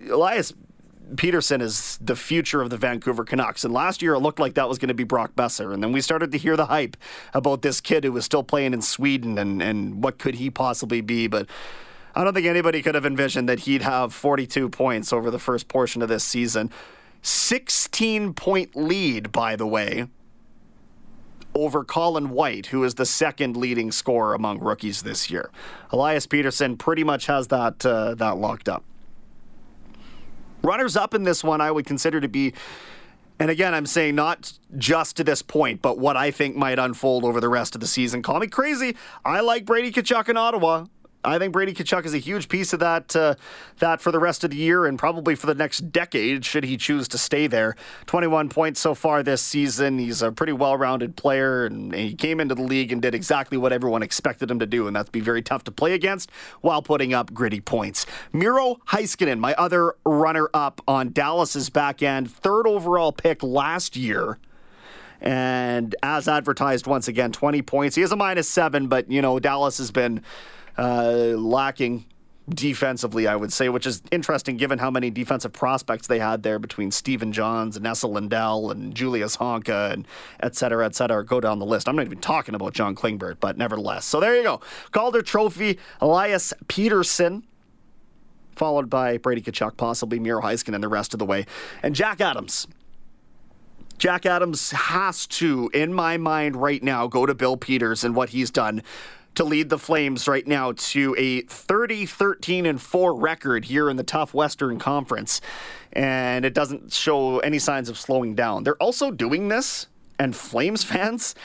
Elias 0.10 0.54
Pettersson 1.16 1.62
is 1.62 1.98
the 2.02 2.16
future 2.16 2.62
of 2.62 2.70
the 2.70 2.78
Vancouver 2.78 3.24
Canucks. 3.24 3.64
And 3.64 3.74
last 3.74 4.02
year 4.02 4.14
it 4.14 4.20
looked 4.20 4.40
like 4.40 4.54
that 4.54 4.70
was 4.70 4.78
going 4.78 4.90
to 4.90 4.94
be 4.94 5.04
Brock 5.04 5.36
Boeser. 5.36 5.74
And 5.74 5.84
then 5.84 5.92
we 5.92 6.02
started 6.02 6.32
to 6.32 6.38
hear 6.38 6.56
the 6.56 6.68
hype 6.68 6.96
about 7.34 7.62
this 7.62 7.82
kid 7.82 8.04
who 8.04 8.12
was 8.12 8.26
still 8.26 8.44
playing 8.44 8.74
in 8.74 8.82
Sweden 8.82 9.38
and, 9.38 9.62
and 9.62 10.04
what 10.04 10.18
could 10.20 10.36
he 10.36 10.50
possibly 10.50 11.02
be. 11.02 11.28
But 11.28 11.48
I 12.16 12.24
don't 12.24 12.34
think 12.34 12.48
anybody 12.48 12.82
could 12.82 12.96
have 12.96 13.06
envisioned 13.06 13.48
that 13.50 13.62
he'd 13.62 13.82
have 13.82 14.13
42 14.13 14.70
points 14.70 15.13
over 15.13 15.30
the 15.30 15.39
first 15.39 15.68
portion 15.68 16.01
of 16.01 16.10
this 16.10 16.24
season. 16.24 16.72
16 17.22 18.34
point 18.34 18.75
lead, 18.75 19.32
by 19.32 19.56
the 19.56 19.68
way, 19.68 20.08
over 21.54 21.84
Colin 21.84 22.30
White, 22.30 22.68
who 22.68 22.84
is 22.84 22.96
the 22.96 23.06
second 23.06 23.58
leading 23.58 23.92
scorer 23.92 24.34
among 24.34 24.60
rookies 24.60 25.01
this 25.01 25.30
year. 25.30 25.51
Elias 25.92 26.25
Pettersson 26.28 26.78
pretty 26.78 27.04
much 27.04 27.25
has 27.25 27.48
that 27.48 27.86
uh, 27.86 28.16
that 28.16 28.38
locked 28.38 28.70
up. 28.70 28.84
Runners 30.62 30.95
up 30.95 31.13
in 31.13 31.24
this 31.24 31.43
one, 31.43 31.62
I 31.62 31.72
would 31.72 31.86
consider 31.86 32.19
to 32.19 32.28
be, 32.28 32.54
and 33.39 33.50
again, 33.50 33.74
I'm 33.74 33.86
saying 33.86 34.15
not 34.15 34.52
just 34.78 35.15
to 35.17 35.24
this 35.24 35.41
point, 35.41 35.82
but 35.82 35.98
what 35.98 36.17
I 36.17 36.32
think 36.32 36.56
might 36.56 36.80
unfold 36.80 37.24
over 37.24 37.39
the 37.39 37.48
rest 37.50 37.76
of 37.76 37.82
the 37.82 37.88
season. 37.88 38.22
Call 38.22 38.39
me 38.39 38.48
crazy. 38.48 38.95
I 39.24 39.39
like 39.39 39.65
Brady 39.65 39.91
Tkachuk 39.91 40.28
in 40.28 40.36
Ottawa. 40.38 40.86
I 41.23 41.38
think 41.38 41.51
Brady 41.51 41.73
Tkachuk 41.73 42.05
is 42.05 42.13
a 42.13 42.17
huge 42.17 42.47
piece 42.47 42.71
of 42.71 42.79
that 42.79 43.13
uh, 43.13 43.36
that 43.79 43.99
for 43.99 44.12
the 44.12 44.19
rest 44.19 44.45
of 44.45 44.51
the 44.51 44.58
year 44.58 44.86
and 44.86 44.97
probably 44.97 45.36
for 45.36 45.47
the 45.47 45.53
next 45.55 45.91
decade 45.91 46.45
should 46.45 46.63
he 46.63 46.77
choose 46.77 47.10
to 47.10 47.17
stay 47.17 47.45
there. 47.45 47.75
21 48.05 48.47
points 48.47 48.79
so 48.79 48.95
far 48.95 49.21
this 49.21 49.41
season. 49.41 49.99
He's 49.99 50.21
a 50.21 50.32
pretty 50.32 50.53
well-rounded 50.53 51.17
player 51.17 51.65
and 51.65 51.93
he 51.93 52.13
came 52.13 52.39
into 52.39 52.55
the 52.55 52.62
league 52.62 52.93
and 52.93 53.01
did 53.01 53.13
exactly 53.13 53.58
what 53.58 53.73
everyone 53.73 54.01
expected 54.01 54.49
him 54.49 54.60
to 54.60 54.65
do 54.65 54.88
and 54.88 54.95
that's 54.95 55.10
be 55.10 55.19
very 55.19 55.41
tough 55.41 55.65
to 55.65 55.71
play 55.71 55.93
against 55.93 56.32
while 56.62 56.82
putting 56.82 57.13
up 57.13 57.34
gritty 57.34 57.60
points. 57.60 58.05
Miro 58.32 58.75
Heiskanen, 58.88 59.39
my 59.39 59.53
other 59.55 59.95
runner-up 60.05 60.82
on 60.88 61.12
Dallas's 61.12 61.69
back 61.69 62.01
end, 62.01 62.32
third 62.32 62.65
overall 62.65 63.12
pick 63.12 63.43
last 63.43 63.97
year 63.97 64.38
and 65.21 65.97
as 66.01 66.29
advertised 66.29 66.88
once 66.88 67.10
again 67.10 67.34
20 67.34 67.62
points. 67.63 67.95
He 67.95 68.01
has 68.01 68.13
a 68.13 68.15
minus 68.15 68.47
7 68.47 68.88
but 68.88 69.12
you 69.12 69.21
know 69.21 69.38
Dallas 69.38 69.77
has 69.79 69.91
been 69.91 70.23
uh, 70.80 71.36
lacking 71.38 72.06
defensively, 72.50 73.28
I 73.28 73.36
would 73.36 73.54
say, 73.54 73.70
which 73.70 73.86
is 73.86 74.02
interesting 74.12 74.58
given 74.58 74.80
how 74.80 74.89
many 74.89 75.12
defensive 75.12 75.54
prospects 75.54 76.08
they 76.08 76.20
had 76.20 76.42
there 76.42 76.58
between 76.58 76.89
Stephen 76.89 77.32
Johns 77.32 77.78
and 77.78 77.86
Esa 77.86 78.08
Lindell 78.08 78.72
and 78.72 78.96
Julius 78.96 79.38
Honka 79.38 79.92
and 79.94 80.08
et 80.39 80.56
cetera, 80.56 80.86
et 80.86 80.96
cetera. 80.96 81.24
Go 81.24 81.39
down 81.39 81.60
the 81.60 81.65
list. 81.65 81.88
I'm 81.88 81.96
not 81.96 82.06
even 82.06 82.20
talking 82.20 82.56
about 82.56 82.74
John 82.74 82.96
Klingberg, 82.96 83.38
but 83.39 83.58
nevertheless. 83.58 84.06
So 84.06 84.20
there 84.20 84.36
you 84.36 84.44
go. 84.44 84.62
Calder 84.92 85.22
Trophy, 85.22 85.78
Elias 86.02 86.54
Pettersson. 86.65 87.44
Followed 88.56 88.89
by 88.89 89.18
Brady 89.18 89.42
Tkachuk, 89.42 89.78
possibly 89.78 90.20
Miro 90.20 90.42
Heiskanen, 90.42 90.76
and 90.76 90.84
the 90.84 90.89
rest 90.89 91.13
of 91.13 91.20
the 91.20 91.26
way. 91.26 91.46
And 91.84 91.96
Jack 91.96 92.20
Adams. 92.20 92.68
Jack 93.98 94.26
Adams 94.26 94.72
has 94.72 95.28
to, 95.28 95.70
in 95.74 95.94
my 95.94 96.18
mind 96.18 96.56
right 96.56 96.82
now, 96.82 97.08
go 97.08 97.26
to 97.26 97.36
Bill 97.36 97.58
Peters 97.58 98.04
and 98.04 98.15
what 98.15 98.30
he's 98.30 98.50
done 98.50 98.82
to 99.36 99.44
lead 99.44 99.70
the 99.70 99.78
Flames 99.78 100.28
right 100.28 100.46
now 100.46 100.74
to 100.74 101.15
a 101.18 101.42
30 101.42 102.06
13 102.06 102.65
and 102.65 102.82
4 102.82 103.15
record 103.15 103.65
here 103.65 103.89
in 103.89 103.98
the 103.98 104.04
tough 104.04 104.34
Western 104.34 104.80
Conference. 104.80 105.42
And 105.94 106.46
it 106.46 106.54
doesn't 106.54 106.94
show 106.94 107.39
any 107.39 107.60
signs 107.60 107.89
of 107.89 107.98
slowing 107.98 108.36
down. 108.36 108.63
They're 108.63 108.76
also 108.76 109.12
doing 109.12 109.48
this, 109.48 109.88
and 110.20 110.36
Flames 110.36 110.84
fans, 110.84 111.36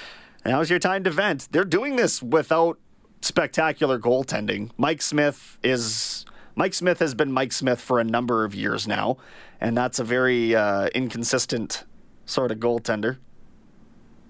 now's 0.44 0.70
your 0.70 0.78
time 0.78 1.04
to 1.04 1.10
vent. 1.10 1.48
They're 1.50 1.64
doing 1.64 1.96
this 1.96 2.22
without 2.22 2.78
spectacular 3.22 3.98
goaltending. 3.98 4.70
Mike 4.76 5.02
Smith 5.02 5.58
is. 5.62 6.24
Mike 6.56 6.74
Smith 6.74 7.00
has 7.00 7.14
been 7.14 7.32
Mike 7.32 7.52
Smith 7.52 7.80
for 7.80 7.98
a 7.98 8.04
number 8.04 8.44
of 8.44 8.54
years 8.54 8.86
now, 8.86 9.16
and 9.60 9.76
that's 9.76 9.98
a 9.98 10.04
very 10.04 10.54
uh, 10.54 10.86
inconsistent 10.94 11.82
sort 12.26 12.52
of 12.52 12.58
goaltender. 12.58 13.18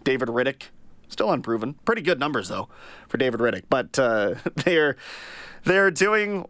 David 0.05 0.29
Rittich 0.29 0.69
Still 1.09 1.31
unproven. 1.31 1.75
Pretty 1.85 2.03
good 2.03 2.19
numbers 2.19 2.49
though 2.49 2.69
for 3.09 3.17
David 3.19 3.40
Rittich, 3.40 3.64
but 3.69 3.99
uh, 3.99 4.35
they're 4.57 4.97
they're 5.64 5.90
doing 5.90 6.47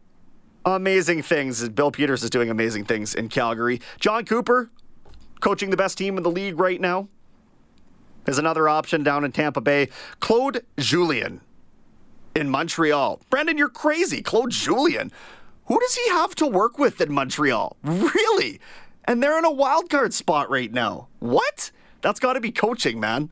amazing 0.65 1.23
things. 1.23 1.69
Bill 1.69 1.91
Peters 1.91 2.23
is 2.23 2.31
doing 2.31 2.51
amazing 2.51 2.85
things 2.85 3.15
in 3.15 3.29
Calgary. 3.29 3.81
Jon 3.99 4.25
Cooper, 4.25 4.71
coaching 5.41 5.71
the 5.71 5.77
best 5.77 5.99
team 5.99 6.17
in 6.17 6.23
the 6.23 6.31
league 6.31 6.59
right 6.59 6.81
now, 6.81 7.09
is 8.27 8.39
another 8.39 8.69
option 8.69 9.03
down 9.03 9.25
in 9.25 9.33
Tampa 9.33 9.61
Bay. 9.61 9.89
Claude 10.21 10.63
Julien 10.79 11.41
in 12.35 12.49
Montreal. 12.49 13.21
Brandon, 13.31 13.59
you're 13.59 13.69
crazy. 13.69 14.23
Claude 14.23 14.51
Julien. 14.51 15.13
Who 15.67 15.81
does 15.81 15.95
he 15.95 16.11
have 16.11 16.35
to 16.37 16.47
work 16.47 16.79
with 16.79 17.01
in 17.01 17.13
Montreal? 17.13 17.77
Really? 17.83 18.61
And 19.07 19.23
they're 19.23 19.39
in 19.39 19.45
a 19.45 19.53
wild 19.53 19.89
card 19.91 20.13
spot 20.13 20.51
right 20.51 20.73
now. 20.73 21.09
What? 21.21 21.71
That's 22.03 22.21
got 22.21 22.35
to 22.35 22.41
be 22.41 22.51
coaching, 22.53 23.01
man. 23.01 23.31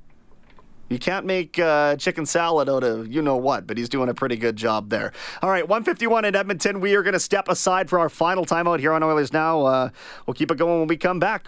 You 0.93 0.99
can't 0.99 1.25
make 1.25 1.59
uh, 1.59 1.97
chicken 1.97 2.27
salad 2.27 2.69
out 2.69 2.85
of 2.85 3.11
you 3.11 3.23
know 3.23 3.37
what, 3.37 3.67
but 3.67 3.79
he's 3.79 3.89
doing 3.89 4.11
a 4.11 4.15
pretty 4.15 4.37
good 4.37 4.57
job 4.57 4.91
there. 4.91 5.13
All 5.41 5.49
right, 5.49 5.67
151 5.67 6.27
in 6.27 6.37
Edmonton. 6.37 6.81
We 6.81 6.95
are 6.97 7.03
going 7.03 7.15
to 7.15 7.21
step 7.21 7.49
aside 7.49 7.89
for 7.89 7.99
our 7.99 8.11
final 8.11 8.45
timeout 8.45 8.79
here 8.79 8.93
on 8.93 9.03
Oilers 9.03 9.33
Now. 9.33 9.65
Uh, 9.65 9.89
we'll 10.27 10.35
keep 10.35 10.51
it 10.51 10.59
going 10.59 10.81
when 10.81 10.89
we 10.89 10.99
come 10.99 11.19
back. 11.19 11.47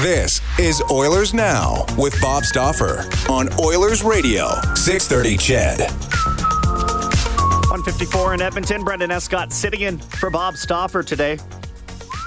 This 0.00 0.40
is 0.58 0.82
Oilers 0.90 1.34
Now 1.34 1.84
with 1.98 2.18
Bob 2.22 2.44
Stauffer 2.44 3.06
on 3.28 3.50
Oilers 3.60 4.02
Radio, 4.02 4.48
630 4.74 5.36
Ched. 5.36 5.78
154 7.68 8.34
in 8.34 8.40
Edmonton. 8.40 8.82
Brendan 8.82 9.10
Escott 9.10 9.52
sitting 9.52 9.82
in 9.82 9.98
for 9.98 10.30
Bob 10.30 10.56
Stauffer 10.56 11.02
today. 11.02 11.38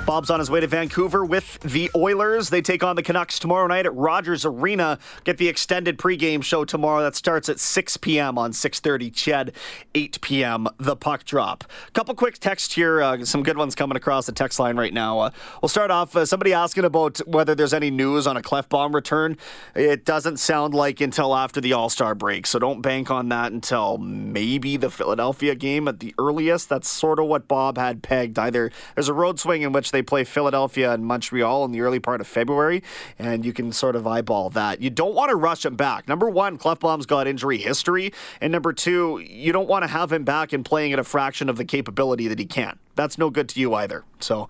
Bob's 0.06 0.30
on 0.30 0.40
his 0.40 0.52
way 0.52 0.60
to 0.60 0.68
Vancouver 0.68 1.24
with 1.24 1.62
the 1.62 1.90
Oilers. 1.96 2.50
They 2.50 2.62
take 2.62 2.84
on 2.84 2.98
the 2.98 3.04
Canucks 3.04 3.40
tomorrow 3.40 3.68
night 3.68 3.86
at 3.86 3.96
Rogers 3.96 4.44
Arena. 4.44 5.00
Get 5.24 5.38
the 5.38 5.48
extended 5.48 5.98
pregame 5.98 6.44
show 6.44 6.66
tomorrow. 6.66 7.02
That 7.02 7.16
starts 7.16 7.48
at 7.48 7.58
6 7.58 7.96
p.m. 7.98 8.38
on 8.38 8.52
6:30. 8.52 9.14
Ched, 9.14 9.54
8 9.96 10.20
p.m. 10.20 10.68
The 10.78 10.98
puck 10.98 11.24
drop. 11.24 11.64
Couple 11.94 12.16
quick 12.16 12.38
texts 12.38 12.76
here. 12.76 13.02
Uh, 13.02 13.24
some 13.24 13.44
good 13.44 13.58
ones 13.58 13.76
coming 13.76 13.96
across 13.96 14.26
the 14.26 14.34
text 14.34 14.60
line 14.60 14.76
right 14.76 14.94
now. 14.94 15.20
Uh, 15.20 15.30
we'll 15.62 15.70
start 15.70 15.90
off. 15.90 16.14
Uh, 16.18 16.26
somebody 16.26 16.52
asking 16.52 16.84
about 16.84 17.20
whether 17.26 17.56
there's 17.56 17.74
any 17.74 17.90
news 17.90 18.28
on 18.28 18.36
a 18.36 18.42
Klefbom 18.42 18.94
return. 18.94 19.38
It 19.74 20.04
doesn't 20.04 20.38
sound 20.38 20.74
like 20.74 21.00
until 21.00 21.34
after 21.34 21.62
the 21.62 21.72
All 21.72 21.90
Star 21.90 22.14
break, 22.14 22.46
so 22.46 22.60
don't 22.60 22.82
bank 22.82 23.10
on 23.10 23.30
that 23.30 23.54
until 23.54 23.98
maybe 24.00 24.76
the 24.76 24.90
Philadelphia 24.90 25.56
game 25.56 25.88
at 25.88 26.02
the 26.02 26.14
earliest. 26.20 26.68
That's 26.68 26.90
sort 26.90 27.20
of 27.20 27.28
what 27.28 27.48
Bob 27.48 27.78
had 27.78 28.04
pegged. 28.04 28.38
Either 28.38 28.70
there's 28.96 29.08
a 29.08 29.14
road 29.14 29.40
swing 29.40 29.62
in 29.62 29.72
which 29.72 29.93
they 29.94 30.02
play 30.02 30.26
Philadelphia 30.26 30.92
and 30.92 31.06
Montreal 31.06 31.64
in 31.64 31.72
the 31.72 31.80
early 31.80 32.00
part 32.00 32.20
of 32.20 32.28
February, 32.28 32.84
and 33.18 33.46
you 33.46 33.54
can 33.54 33.72
sort 33.72 33.96
of 33.96 34.06
eyeball 34.06 34.50
that. 34.50 34.82
You 34.82 34.90
don't 34.90 35.16
want 35.16 35.30
to 35.30 35.38
rush 35.38 35.66
him 35.66 35.78
back. 35.78 36.10
Number 36.10 36.30
one, 36.30 36.58
Klefbom's 36.58 37.06
got 37.06 37.26
injury 37.26 37.60
history, 37.60 38.12
and 38.42 38.52
number 38.52 38.74
two, 38.74 39.20
you 39.26 39.54
don't 39.54 39.70
want 39.70 39.84
to 39.84 39.88
have 39.88 40.12
him 40.12 40.26
back 40.26 40.52
and 40.52 40.66
playing 40.66 40.92
at 40.92 41.00
a 41.00 41.06
fraction 41.06 41.48
of 41.48 41.56
the 41.56 41.64
capability 41.64 42.28
that 42.28 42.40
he 42.40 42.46
can. 42.46 42.78
That's 42.96 43.18
no 43.18 43.30
good 43.30 43.48
to 43.50 43.60
you 43.62 43.74
either. 43.74 44.04
So. 44.20 44.50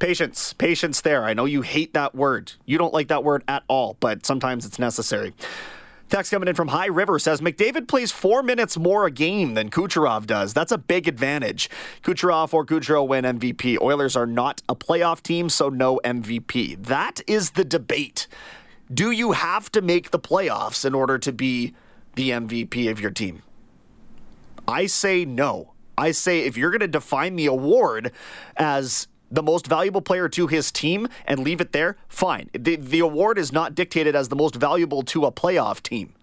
Patience, 0.00 0.52
patience 0.52 1.00
there. 1.00 1.24
I 1.24 1.34
know 1.34 1.44
you 1.44 1.62
hate 1.62 1.92
that 1.94 2.14
word. 2.14 2.52
You 2.66 2.78
don't 2.78 2.94
like 2.94 3.08
that 3.08 3.24
word 3.24 3.42
at 3.48 3.64
all, 3.66 3.96
but 3.98 4.24
sometimes 4.24 4.64
it's 4.64 4.78
necessary. 4.78 5.34
Text 6.08 6.30
coming 6.30 6.48
in 6.48 6.54
from 6.54 6.68
High 6.68 6.86
River 6.86 7.18
says 7.18 7.42
McDavid 7.42 7.86
plays 7.86 8.10
four 8.10 8.42
minutes 8.42 8.78
more 8.78 9.04
a 9.04 9.10
game 9.10 9.52
than 9.54 9.68
Kucherov 9.68 10.26
does. 10.26 10.54
That's 10.54 10.72
a 10.72 10.78
big 10.78 11.06
advantage. 11.06 11.68
Kucherov 12.02 12.54
or 12.54 12.64
Gaudreau 12.64 13.06
win 13.06 13.24
MVP. 13.24 13.80
Oilers 13.82 14.16
are 14.16 14.26
not 14.26 14.62
a 14.68 14.74
playoff 14.74 15.22
team, 15.22 15.50
so 15.50 15.68
no 15.68 16.00
MVP. 16.04 16.82
That 16.86 17.20
is 17.26 17.50
the 17.50 17.64
debate. 17.64 18.26
Do 18.92 19.10
you 19.10 19.32
have 19.32 19.70
to 19.72 19.82
make 19.82 20.10
the 20.10 20.18
playoffs 20.18 20.86
in 20.86 20.94
order 20.94 21.18
to 21.18 21.30
be 21.30 21.74
the 22.14 22.30
MVP 22.30 22.90
of 22.90 23.00
your 23.00 23.10
team? 23.10 23.42
I 24.66 24.86
say 24.86 25.26
no. 25.26 25.74
I 25.98 26.12
say 26.12 26.40
if 26.40 26.56
you're 26.56 26.70
going 26.70 26.80
to 26.80 26.88
define 26.88 27.36
the 27.36 27.46
award 27.46 28.12
as 28.56 29.08
the 29.30 29.42
most 29.42 29.66
valuable 29.66 30.00
player 30.00 30.28
to 30.28 30.46
his 30.46 30.72
team 30.72 31.08
and 31.26 31.40
leave 31.40 31.60
it 31.60 31.72
there, 31.72 31.96
fine. 32.08 32.50
The, 32.52 32.76
the 32.76 33.00
award 33.00 33.38
is 33.38 33.52
not 33.52 33.74
dictated 33.74 34.16
as 34.16 34.28
the 34.28 34.36
most 34.36 34.54
valuable 34.54 35.02
to 35.02 35.26
a 35.26 35.32
playoff 35.32 35.82
team. 35.82 36.14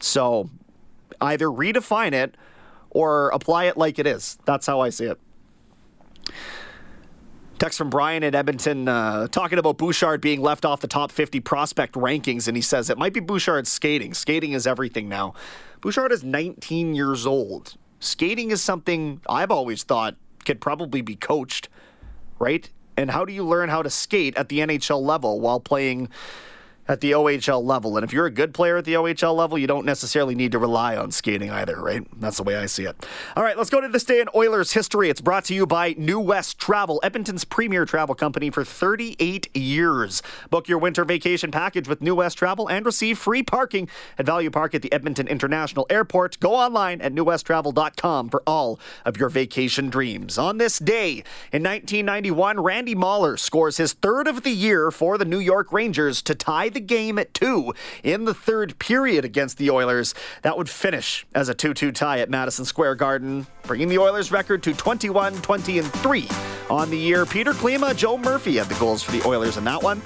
So 0.00 0.50
either 1.20 1.46
redefine 1.46 2.12
it 2.12 2.36
or 2.90 3.28
apply 3.30 3.64
it 3.64 3.76
like 3.76 3.98
it 3.98 4.06
is. 4.06 4.38
That's 4.44 4.66
how 4.66 4.80
I 4.80 4.90
see 4.90 5.06
it. 5.06 5.18
Text 7.58 7.76
from 7.76 7.90
Brian 7.90 8.24
at 8.24 8.34
Edmonton 8.34 8.88
uh, 8.88 9.28
talking 9.28 9.58
about 9.58 9.76
Bouchard 9.76 10.22
being 10.22 10.40
left 10.40 10.64
off 10.64 10.80
the 10.80 10.88
top 10.88 11.12
50 11.12 11.40
prospect 11.40 11.94
rankings, 11.94 12.48
and 12.48 12.56
he 12.56 12.62
says 12.62 12.88
it 12.88 12.96
might 12.96 13.12
be 13.12 13.20
Bouchard's 13.20 13.68
skating. 13.68 14.14
Skating 14.14 14.52
is 14.52 14.66
everything 14.66 15.10
now. 15.10 15.34
Bouchard 15.82 16.10
is 16.10 16.24
19 16.24 16.94
years 16.94 17.26
old. 17.26 17.74
Skating 18.00 18.50
is 18.50 18.62
something 18.62 19.20
I've 19.28 19.50
always 19.50 19.82
thought 19.82 20.16
could 20.46 20.58
probably 20.58 21.02
be 21.02 21.16
coached 21.16 21.68
right? 22.40 22.68
And 22.96 23.10
how 23.10 23.24
do 23.24 23.32
you 23.32 23.44
learn 23.44 23.68
how 23.68 23.82
to 23.82 23.90
skate 23.90 24.36
at 24.36 24.48
the 24.48 24.58
NHL 24.58 25.00
level 25.00 25.40
while 25.40 25.60
playing 25.60 26.08
at 26.88 27.00
the 27.00 27.12
OHL 27.12 27.62
level. 27.64 27.96
And 27.96 28.04
if 28.04 28.12
you're 28.12 28.26
a 28.26 28.30
good 28.30 28.52
player 28.54 28.76
at 28.78 28.84
the 28.84 28.94
OHL 28.94 29.34
level, 29.34 29.58
you 29.58 29.66
don't 29.66 29.86
necessarily 29.86 30.34
need 30.34 30.52
to 30.52 30.58
rely 30.58 30.96
on 30.96 31.10
skating 31.10 31.50
either, 31.50 31.80
right? 31.80 32.04
That's 32.20 32.36
the 32.38 32.42
way 32.42 32.56
I 32.56 32.66
see 32.66 32.84
it. 32.84 33.06
All 33.36 33.44
right, 33.44 33.56
let's 33.56 33.70
go 33.70 33.80
to 33.80 33.88
this 33.88 34.04
day 34.04 34.20
in 34.20 34.28
Oilers 34.34 34.72
history. 34.72 35.10
It's 35.10 35.20
brought 35.20 35.44
to 35.46 35.54
you 35.54 35.66
by 35.66 35.94
New 35.98 36.18
West 36.18 36.58
Travel, 36.58 37.00
Edmonton's 37.02 37.44
premier 37.44 37.84
travel 37.84 38.14
company 38.14 38.50
for 38.50 38.64
38 38.64 39.54
years. 39.54 40.22
Book 40.50 40.68
your 40.68 40.78
winter 40.78 41.04
vacation 41.04 41.50
package 41.50 41.86
with 41.86 42.00
New 42.00 42.16
West 42.16 42.38
Travel 42.38 42.68
and 42.68 42.84
receive 42.84 43.18
free 43.18 43.42
parking 43.42 43.88
at 44.18 44.26
Value 44.26 44.50
Park 44.50 44.74
at 44.74 44.82
the 44.82 44.92
Edmonton 44.92 45.28
International 45.28 45.86
Airport. 45.90 46.40
Go 46.40 46.54
online 46.54 47.00
at 47.00 47.12
newwesttravel.com 47.12 48.30
for 48.30 48.42
all 48.46 48.80
of 49.04 49.16
your 49.16 49.28
vacation 49.28 49.90
dreams. 49.90 50.38
On 50.38 50.58
this 50.58 50.78
day 50.78 51.22
in 51.52 51.62
1991, 51.62 52.58
Randy 52.60 52.94
Moller 52.94 53.36
scores 53.36 53.76
his 53.76 53.92
third 53.92 54.26
of 54.26 54.42
the 54.42 54.50
year 54.50 54.90
for 54.90 55.18
the 55.18 55.24
New 55.24 55.38
York 55.38 55.72
Rangers 55.72 56.22
to 56.22 56.34
tie 56.34 56.68
the 56.74 56.80
game 56.80 57.18
at 57.18 57.32
two 57.34 57.74
in 58.02 58.24
the 58.24 58.34
third 58.34 58.78
period 58.78 59.24
against 59.24 59.58
the 59.58 59.70
Oilers. 59.70 60.14
That 60.42 60.56
would 60.56 60.68
finish 60.68 61.26
as 61.34 61.48
a 61.48 61.54
2 61.54 61.74
2 61.74 61.92
tie 61.92 62.20
at 62.20 62.30
Madison 62.30 62.64
Square 62.64 62.96
Garden, 62.96 63.46
bringing 63.62 63.88
the 63.88 63.98
Oilers' 63.98 64.32
record 64.32 64.62
to 64.64 64.74
21 64.74 65.34
20 65.42 65.78
and 65.78 65.92
3 65.92 66.28
on 66.70 66.90
the 66.90 66.98
year. 66.98 67.26
Peter 67.26 67.52
Klima, 67.52 67.96
Joe 67.96 68.16
Murphy 68.16 68.56
had 68.56 68.68
the 68.68 68.78
goals 68.78 69.02
for 69.02 69.12
the 69.12 69.26
Oilers 69.26 69.56
in 69.56 69.64
that 69.64 69.82
one. 69.82 70.00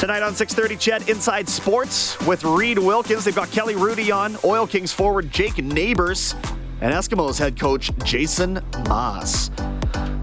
Tonight 0.00 0.22
on 0.22 0.34
6:30, 0.34 0.76
Ched 0.76 1.08
Inside 1.08 1.48
Sports 1.48 2.20
with 2.26 2.42
Reid 2.42 2.76
Wilkins. 2.76 3.24
They've 3.24 3.34
got 3.34 3.52
Kelly 3.52 3.74
Hrudey 3.74 4.12
on, 4.12 4.36
Oil 4.44 4.66
Kings 4.66 4.92
forward 4.92 5.30
Jake 5.30 5.58
Neighbors, 5.58 6.34
and 6.80 6.92
Eskimos 6.92 7.38
head 7.38 7.58
coach 7.58 7.92
Jason 8.04 8.60
Maas. 8.88 9.50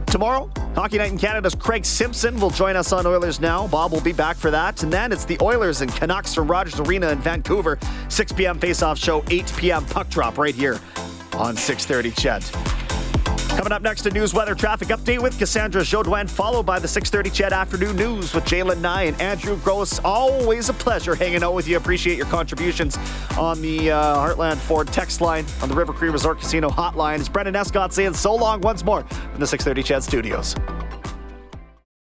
Tomorrow, 0.10 0.50
Hockey 0.74 0.98
Night 0.98 1.12
in 1.12 1.20
Canada's 1.20 1.54
Craig 1.54 1.86
Simpson 1.86 2.40
will 2.40 2.50
join 2.50 2.76
us 2.76 2.92
on 2.92 3.06
Oilers 3.06 3.40
Now. 3.40 3.68
Bob 3.68 3.92
will 3.92 4.02
be 4.02 4.12
back 4.12 4.38
for 4.38 4.50
that. 4.50 4.82
And 4.82 4.92
then 4.92 5.12
it's 5.12 5.24
the 5.24 5.38
Oilers 5.40 5.82
and 5.82 5.94
Canucks 5.94 6.34
from 6.34 6.50
Rogers 6.50 6.80
Arena 6.80 7.10
in 7.10 7.20
Vancouver. 7.20 7.78
6 8.08 8.32
p.m. 8.32 8.60
face-off 8.60 8.98
show, 8.98 9.24
8 9.30 9.54
p.m. 9.56 9.86
puck 9.86 10.10
drop 10.10 10.40
right 10.40 10.56
here 10.56 10.80
on 11.34 11.56
630 11.56 12.12
Ched. 12.12 12.79
Coming 13.60 13.74
up 13.74 13.82
next, 13.82 14.06
a 14.06 14.10
news 14.10 14.34
weather 14.34 14.56
traffic 14.56 14.88
update 14.88 15.22
with 15.22 15.38
Cassandra 15.38 15.82
Jodouin, 15.82 16.30
followed 16.30 16.66
by 16.66 16.80
the 16.80 16.88
630 16.88 17.30
Ched 17.30 17.52
Afternoon 17.52 17.98
News 17.98 18.34
with 18.34 18.46
Jalen 18.46 18.80
Nye 18.80 19.04
and 19.04 19.20
Andrew 19.20 19.58
Gross. 19.58 20.00
Always 20.00 20.70
a 20.70 20.74
pleasure 20.74 21.14
hanging 21.14 21.44
out 21.44 21.54
with 21.54 21.68
you. 21.68 21.76
Appreciate 21.76 22.16
your 22.16 22.28
contributions 22.28 22.98
on 23.38 23.62
the 23.62 23.92
uh, 23.92 24.16
Heartland 24.16 24.60
Ford 24.60 24.88
text 24.88 25.20
line, 25.20 25.46
on 25.62 25.68
the 25.68 25.76
River 25.76 25.92
Cree 25.92 26.08
Resort 26.08 26.40
Casino 26.40 26.70
hotline. 26.70 27.20
It's 27.20 27.28
Brendan 27.28 27.58
Escott 27.58 27.92
saying 27.92 28.14
so 28.14 28.34
long 28.34 28.62
once 28.62 28.86
more 28.86 29.02
from 29.04 29.42
the 29.42 29.48
630 29.48 29.84
Ched 29.84 30.04
Studios. 30.04 30.56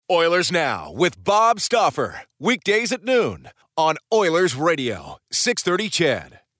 Oilers 0.09 0.53
Now 0.53 0.92
with 0.92 1.25
Bob 1.25 1.59
Stauffer. 1.59 2.21
Weekdays 2.38 2.92
at 2.92 3.03
noon 3.03 3.49
on 3.77 3.97
Oilers 4.14 4.55
Radio, 4.55 5.18
630 5.33 5.90
Ched. 5.90 6.48